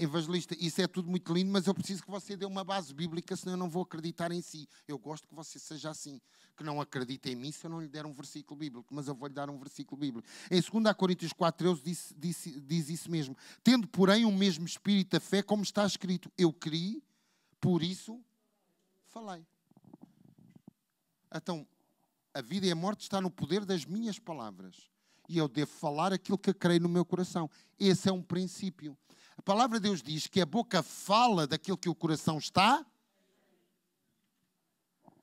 [0.00, 3.36] evangelista, isso é tudo muito lindo, mas eu preciso que você dê uma base bíblica,
[3.36, 4.68] senão eu não vou acreditar em si.
[4.86, 6.20] Eu gosto que você seja assim,
[6.56, 9.14] que não acredite em mim se eu não lhe der um versículo bíblico, mas eu
[9.14, 10.26] vou lhe dar um versículo bíblico.
[10.50, 13.36] Em 2 Coríntios 4, diz, diz, diz isso mesmo.
[13.62, 17.02] Tendo, porém, o mesmo espírito da fé, como está escrito, eu criei,
[17.60, 18.20] por isso
[19.06, 19.46] falei.
[21.34, 21.66] Então,
[22.32, 24.93] a vida e a morte está no poder das minhas palavras
[25.28, 27.50] e eu devo falar aquilo que creio no meu coração.
[27.78, 28.96] Esse é um princípio.
[29.36, 32.84] A palavra de Deus diz que a boca fala daquilo que o coração está.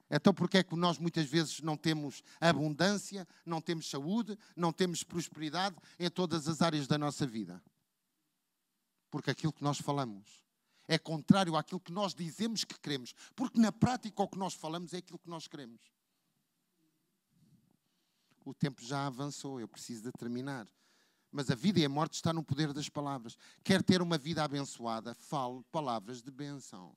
[0.10, 5.04] Então, porque é que nós muitas vezes não temos abundância, não temos saúde, não temos
[5.04, 7.64] prosperidade em todas as áreas da nossa vida?
[9.10, 10.44] Porque aquilo que nós falamos
[10.88, 13.14] é contrário àquilo que nós dizemos que queremos.
[13.36, 15.80] Porque na prática o que nós falamos é aquilo que nós queremos
[18.50, 20.68] o tempo já avançou, eu preciso de terminar.
[21.32, 23.38] Mas a vida e a morte está no poder das palavras.
[23.64, 26.96] Quer ter uma vida abençoada, fale palavras de benção.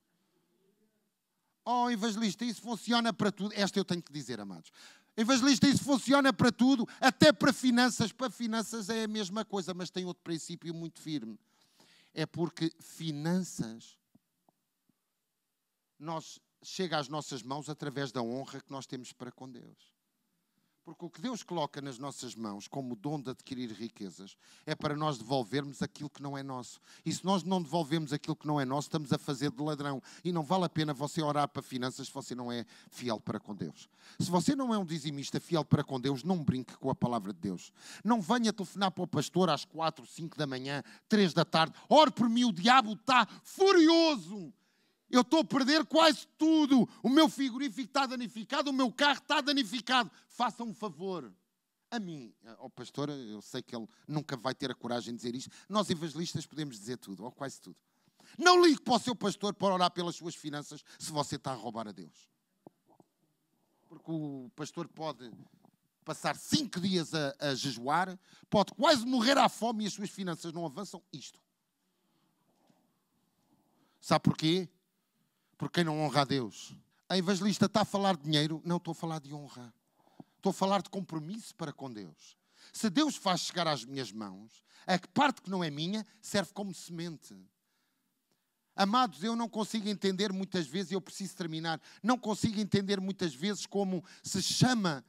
[1.63, 3.53] Oh, evangelista, isso funciona para tudo.
[3.55, 4.71] Esta eu tenho que dizer, amados.
[5.17, 8.11] Evangelista, isso funciona para tudo, até para finanças.
[8.11, 11.39] Para finanças é a mesma coisa, mas tem outro princípio muito firme.
[12.13, 13.97] É porque finanças
[15.97, 19.94] nós, chega às nossas mãos através da honra que nós temos para com Deus.
[20.85, 24.95] Porque o que Deus coloca nas nossas mãos como dom de adquirir riquezas é para
[24.95, 26.79] nós devolvermos aquilo que não é nosso.
[27.03, 29.99] E se nós não devolvemos aquilo que não é nosso, estamos a fazer de ladrão.
[30.23, 33.39] E não vale a pena você orar para finanças se você não é fiel para
[33.39, 33.89] com Deus.
[34.19, 37.33] Se você não é um dizimista fiel para com Deus, não brinque com a palavra
[37.33, 37.73] de Deus.
[38.03, 41.73] Não venha telefonar para o pastor às quatro, cinco da manhã, três da tarde.
[41.89, 44.53] Ore por mim, o diabo está furioso
[45.09, 46.87] eu estou a perder quase tudo.
[47.03, 50.11] O meu frigorífico está danificado, o meu carro está danificado.
[50.27, 51.31] Faça um favor.
[51.91, 55.35] A mim, ao pastor, eu sei que ele nunca vai ter a coragem de dizer
[55.35, 55.51] isto.
[55.69, 57.77] Nós evangelistas podemos dizer tudo, ou quase tudo.
[58.37, 61.55] Não ligue para o seu pastor para orar pelas suas finanças se você está a
[61.55, 62.27] roubar a Deus.
[63.87, 65.31] Porque o pastor pode
[66.03, 68.17] passar cinco dias a, a jejuar,
[68.49, 71.01] pode quase morrer à fome e as suas finanças não avançam.
[71.13, 71.39] Isto.
[74.01, 74.69] Sabe porquê?
[75.57, 76.75] Por quem não honra a Deus.
[77.07, 78.61] A evangelista está a falar de dinheiro?
[78.65, 79.73] Não estou a falar de honra.
[80.37, 82.37] Estou a falar de compromisso para com Deus.
[82.73, 86.73] Se Deus faz chegar às minhas mãos, a parte que não é minha serve como
[86.73, 87.35] semente.
[88.75, 93.65] Amados, eu não consigo entender muitas vezes, eu preciso terminar, não consigo entender muitas vezes
[93.65, 95.05] como se chama.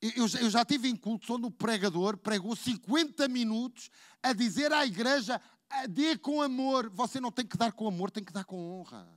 [0.00, 3.90] Eu, eu já tive em cultos onde o pregador pregou 50 minutos
[4.22, 5.40] a dizer à igreja:
[5.88, 6.90] dê com amor.
[6.90, 9.08] Você não tem que dar com amor, tem que dar com honra.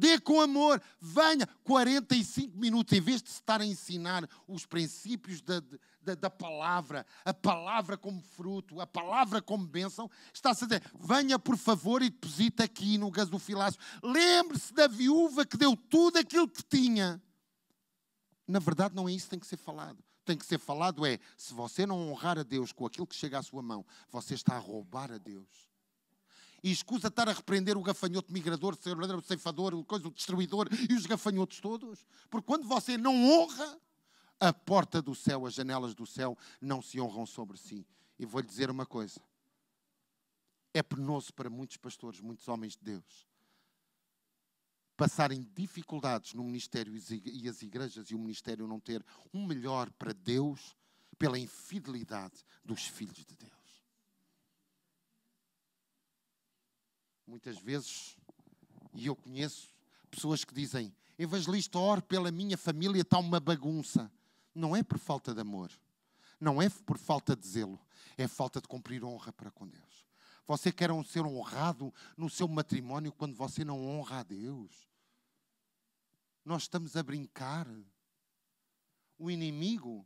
[0.00, 5.62] Dê com amor, venha 45 minutos, em vez de estar a ensinar os princípios da,
[6.00, 11.38] da, da, palavra, a palavra como fruto, a palavra como bênção, está-se a dizer: venha
[11.38, 13.78] por favor e deposita aqui no gasofilácio.
[14.02, 17.22] Lembre-se da viúva que deu tudo aquilo que tinha.
[18.48, 20.02] Na verdade, não é isso que tem que ser falado.
[20.24, 23.38] Tem que ser falado é: se você não honrar a Deus com aquilo que chega
[23.38, 25.69] à sua mão, você está a roubar a Deus
[26.62, 30.94] e escusa estar a repreender o gafanhoto migrador, o ceifador, o, coisa, o destruidor e
[30.94, 32.04] os gafanhotos todos.
[32.28, 33.80] Porque quando você não honra,
[34.38, 37.86] a porta do céu, as janelas do céu não se honram sobre si.
[38.18, 39.20] E vou-lhe dizer uma coisa:
[40.72, 43.26] é penoso para muitos pastores, muitos homens de Deus,
[44.96, 46.92] passarem dificuldades no ministério
[47.24, 50.76] e as igrejas e o ministério não ter um melhor para Deus
[51.18, 53.59] pela infidelidade dos filhos de Deus.
[57.30, 58.16] Muitas vezes,
[58.92, 59.68] e eu conheço
[60.10, 64.10] pessoas que dizem: Evangelista, ore pela minha família, está uma bagunça.
[64.52, 65.70] Não é por falta de amor,
[66.40, 67.78] não é por falta de zelo,
[68.18, 70.04] é falta de cumprir honra para com Deus.
[70.44, 74.90] Você quer ser honrado no seu matrimónio quando você não honra a Deus?
[76.44, 77.68] Nós estamos a brincar.
[79.16, 80.04] O inimigo,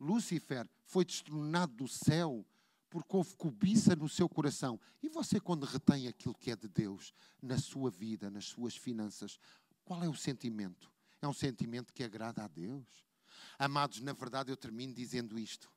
[0.00, 2.46] Lúcifer, foi destronado do céu
[2.92, 4.78] porque houve cobiça no seu coração.
[5.02, 9.38] E você, quando retém aquilo que é de Deus na sua vida, nas suas finanças,
[9.82, 10.92] qual é o sentimento?
[11.22, 12.84] É um sentimento que agrada a Deus.
[13.58, 15.72] Amados, na verdade, eu termino dizendo isto.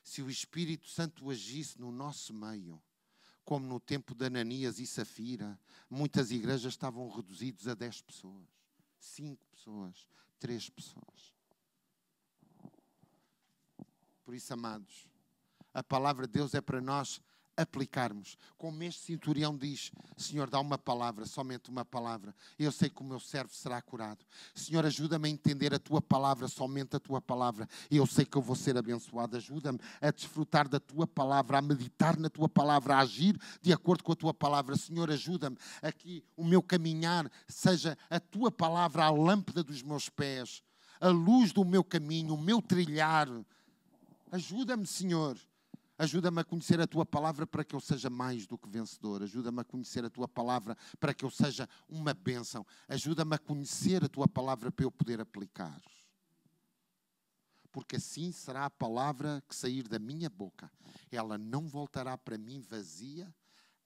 [0.00, 2.80] Se o Espírito Santo agisse no nosso meio,
[3.44, 5.58] como no tempo de Ananias e Safira,
[5.90, 8.46] muitas igrejas estavam reduzidas a 10 pessoas,
[9.00, 10.06] 5 pessoas,
[10.38, 11.34] 3 pessoas.
[14.24, 15.08] Por isso, amados,
[15.72, 17.20] a palavra de Deus é para nós
[17.60, 18.36] aplicarmos.
[18.56, 22.34] Como este centurião diz: Senhor, dá uma palavra, somente uma palavra.
[22.58, 24.24] Eu sei que o meu servo será curado.
[24.54, 27.68] Senhor, ajuda-me a entender a tua palavra, somente a tua palavra.
[27.90, 29.36] Eu sei que eu vou ser abençoado.
[29.36, 34.02] Ajuda-me a desfrutar da tua palavra, a meditar na tua palavra, a agir de acordo
[34.02, 34.76] com a tua palavra.
[34.76, 40.08] Senhor, ajuda-me a que o meu caminhar seja a tua palavra a lâmpada dos meus
[40.08, 40.62] pés,
[41.00, 43.28] a luz do meu caminho, o meu trilhar.
[44.32, 45.36] Ajuda-me, Senhor
[46.00, 49.22] Ajuda-me a conhecer a tua palavra para que eu seja mais do que vencedor.
[49.22, 52.66] Ajuda-me a conhecer a tua palavra para que eu seja uma bênção.
[52.88, 55.78] Ajuda-me a conhecer a tua palavra para eu poder aplicar.
[57.70, 60.72] Porque assim será a palavra que sair da minha boca.
[61.12, 63.30] Ela não voltará para mim vazia,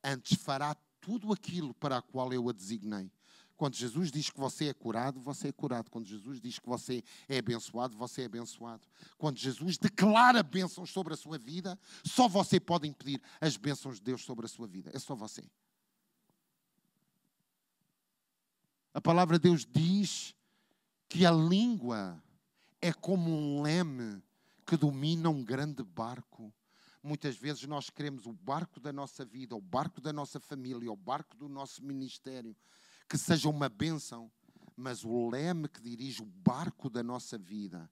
[0.04, 3.10] antes fará tudo aquilo para a qual eu a designei.
[3.56, 5.90] Quando Jesus diz que você é curado, você é curado.
[5.90, 8.86] Quando Jesus diz que você é abençoado, você é abençoado.
[9.16, 14.02] Quando Jesus declara bênçãos sobre a sua vida, só você pode impedir as bênçãos de
[14.02, 14.90] Deus sobre a sua vida.
[14.92, 15.44] É só você.
[18.92, 20.34] A palavra de Deus diz
[21.08, 22.22] que a língua
[22.80, 24.22] é como um leme
[24.66, 26.52] que domina um grande barco.
[27.02, 30.96] Muitas vezes nós queremos o barco da nossa vida, o barco da nossa família, o
[30.96, 32.56] barco do nosso ministério
[33.08, 34.30] que seja uma bênção,
[34.76, 37.90] mas o leme que dirige o barco da nossa vida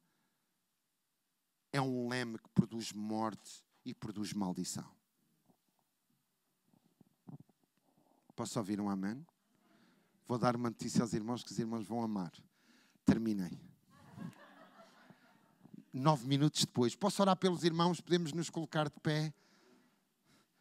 [1.72, 4.90] é um leme que produz morte e produz maldição.
[8.34, 9.24] Posso ouvir um amém?
[10.26, 12.32] Vou dar uma notícia aos irmãos que os irmãos vão amar.
[13.04, 13.60] Terminei.
[15.92, 16.96] Nove minutos depois.
[16.96, 18.00] Posso orar pelos irmãos?
[18.00, 19.32] Podemos nos colocar de pé?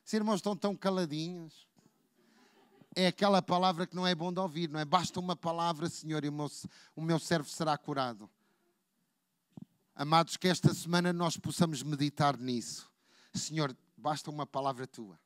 [0.06, 1.68] Os irmãos estão tão caladinhos
[2.96, 4.86] é aquela palavra que não é bom de ouvir, não é?
[4.86, 6.52] Basta uma palavra, Senhor, e o meu,
[6.96, 8.30] o meu servo será curado.
[9.96, 12.92] Amados, que esta semana nós possamos meditar nisso.
[13.34, 15.20] Senhor, basta uma palavra tua.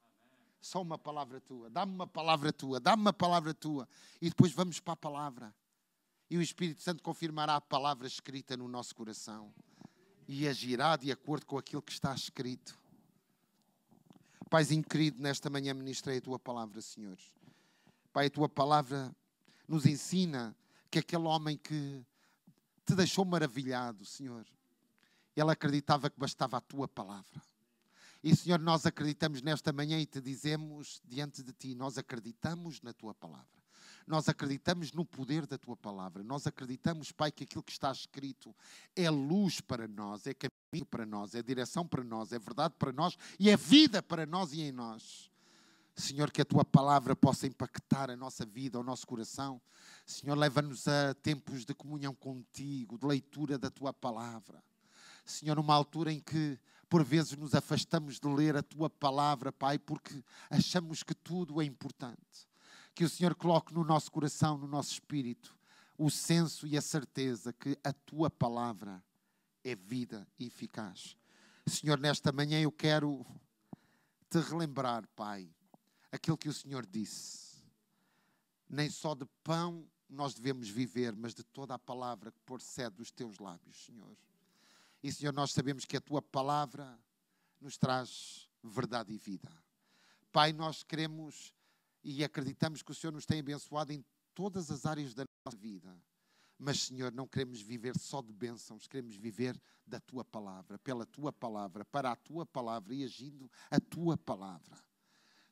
[0.59, 1.69] Só uma palavra tua.
[1.69, 2.79] Dá-me uma palavra tua.
[2.79, 3.87] Dá-me uma palavra tua.
[4.21, 5.55] E depois vamos para a palavra.
[6.29, 9.53] E o Espírito Santo confirmará a palavra escrita no nosso coração.
[10.27, 12.77] E agirá de acordo com aquilo que está escrito.
[14.49, 17.17] Paizinho querido, nesta manhã ministrei a tua palavra, Senhor.
[18.15, 19.13] Pai, a tua palavra
[19.67, 20.55] nos ensina
[20.89, 22.01] que aquele homem que
[22.85, 24.47] te deixou maravilhado, Senhor,
[25.35, 27.43] ele acreditava que bastava a tua palavra.
[28.23, 32.93] E, Senhor, nós acreditamos nesta manhã e te dizemos diante de ti: nós acreditamos na
[32.93, 33.49] tua palavra.
[34.07, 36.23] Nós acreditamos no poder da tua palavra.
[36.23, 38.55] Nós acreditamos, Pai, que aquilo que está escrito
[38.95, 42.93] é luz para nós, é caminho para nós, é direção para nós, é verdade para
[42.93, 45.34] nós e é vida para nós e em nós.
[45.95, 49.61] Senhor, que a tua palavra possa impactar a nossa vida, o nosso coração.
[50.05, 54.61] Senhor, leva-nos a tempos de comunhão contigo, de leitura da tua palavra.
[55.23, 59.79] Senhor, numa altura em que por vezes nos afastamos de ler a tua palavra, Pai,
[59.79, 62.47] porque achamos que tudo é importante.
[62.93, 65.57] Que o Senhor coloque no nosso coração, no nosso espírito,
[65.97, 69.01] o senso e a certeza que a tua palavra
[69.63, 71.15] é vida eficaz.
[71.65, 73.25] Senhor, nesta manhã eu quero
[74.29, 75.49] te relembrar, Pai,
[76.15, 77.63] aquilo que o Senhor disse.
[78.69, 83.11] Nem só de pão nós devemos viver, mas de toda a palavra que procede dos
[83.11, 84.15] teus lábios, Senhor.
[85.01, 86.99] E, Senhor, nós sabemos que a tua palavra
[87.59, 89.51] nos traz verdade e vida.
[90.31, 91.53] Pai, nós queremos
[92.03, 94.03] e acreditamos que o Senhor nos tem abençoado em
[94.33, 95.95] todas as áreas da nossa vida.
[96.57, 101.33] Mas, Senhor, não queremos viver só de bênçãos, queremos viver da tua palavra, pela tua
[101.33, 104.84] palavra, para a tua palavra e agindo a tua palavra.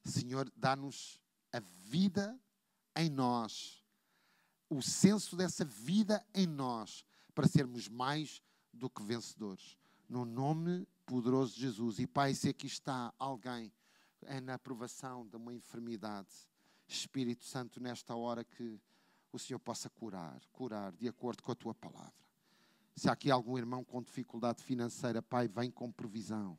[0.09, 1.19] Senhor, dá-nos
[1.51, 2.39] a vida
[2.95, 3.83] em nós,
[4.69, 8.41] o senso dessa vida em nós, para sermos mais
[8.71, 9.77] do que vencedores.
[10.09, 11.99] No nome poderoso de Jesus.
[11.99, 13.71] E Pai, se aqui está alguém
[14.25, 16.29] é na aprovação de uma enfermidade,
[16.87, 18.79] Espírito Santo, nesta hora que
[19.31, 22.13] o Senhor possa curar, curar de acordo com a tua palavra.
[22.95, 26.57] Se há aqui algum irmão com dificuldade financeira, Pai, vem com provisão.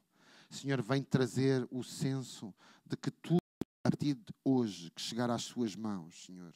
[0.54, 2.54] Senhor, vem trazer o senso
[2.86, 6.54] de que tudo, a partir de hoje, que chegar às suas mãos, Senhor,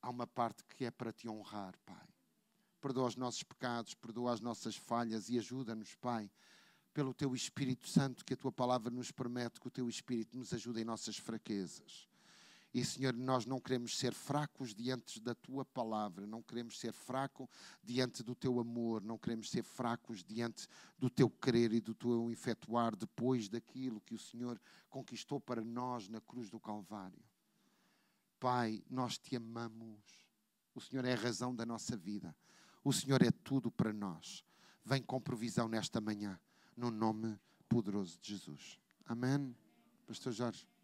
[0.00, 2.08] há uma parte que é para te honrar, Pai.
[2.80, 6.30] Perdoa os nossos pecados, perdoa as nossas falhas e ajuda-nos, Pai,
[6.94, 10.54] pelo Teu Espírito Santo, que a Tua palavra nos permite, que o Teu Espírito nos
[10.54, 12.08] ajude em nossas fraquezas.
[12.72, 17.48] E, Senhor, nós não queremos ser fracos diante da tua palavra, não queremos ser fracos
[17.82, 22.30] diante do teu amor, não queremos ser fracos diante do teu querer e do teu
[22.30, 24.60] efetuar depois daquilo que o Senhor
[24.90, 27.22] conquistou para nós na cruz do Calvário.
[28.38, 30.26] Pai, nós te amamos.
[30.74, 32.36] O Senhor é a razão da nossa vida.
[32.84, 34.44] O Senhor é tudo para nós.
[34.84, 36.38] Vem com provisão nesta manhã,
[36.76, 37.38] no nome
[37.68, 38.78] poderoso de Jesus.
[39.06, 39.56] Amém.
[40.06, 40.77] Pastor Jorge.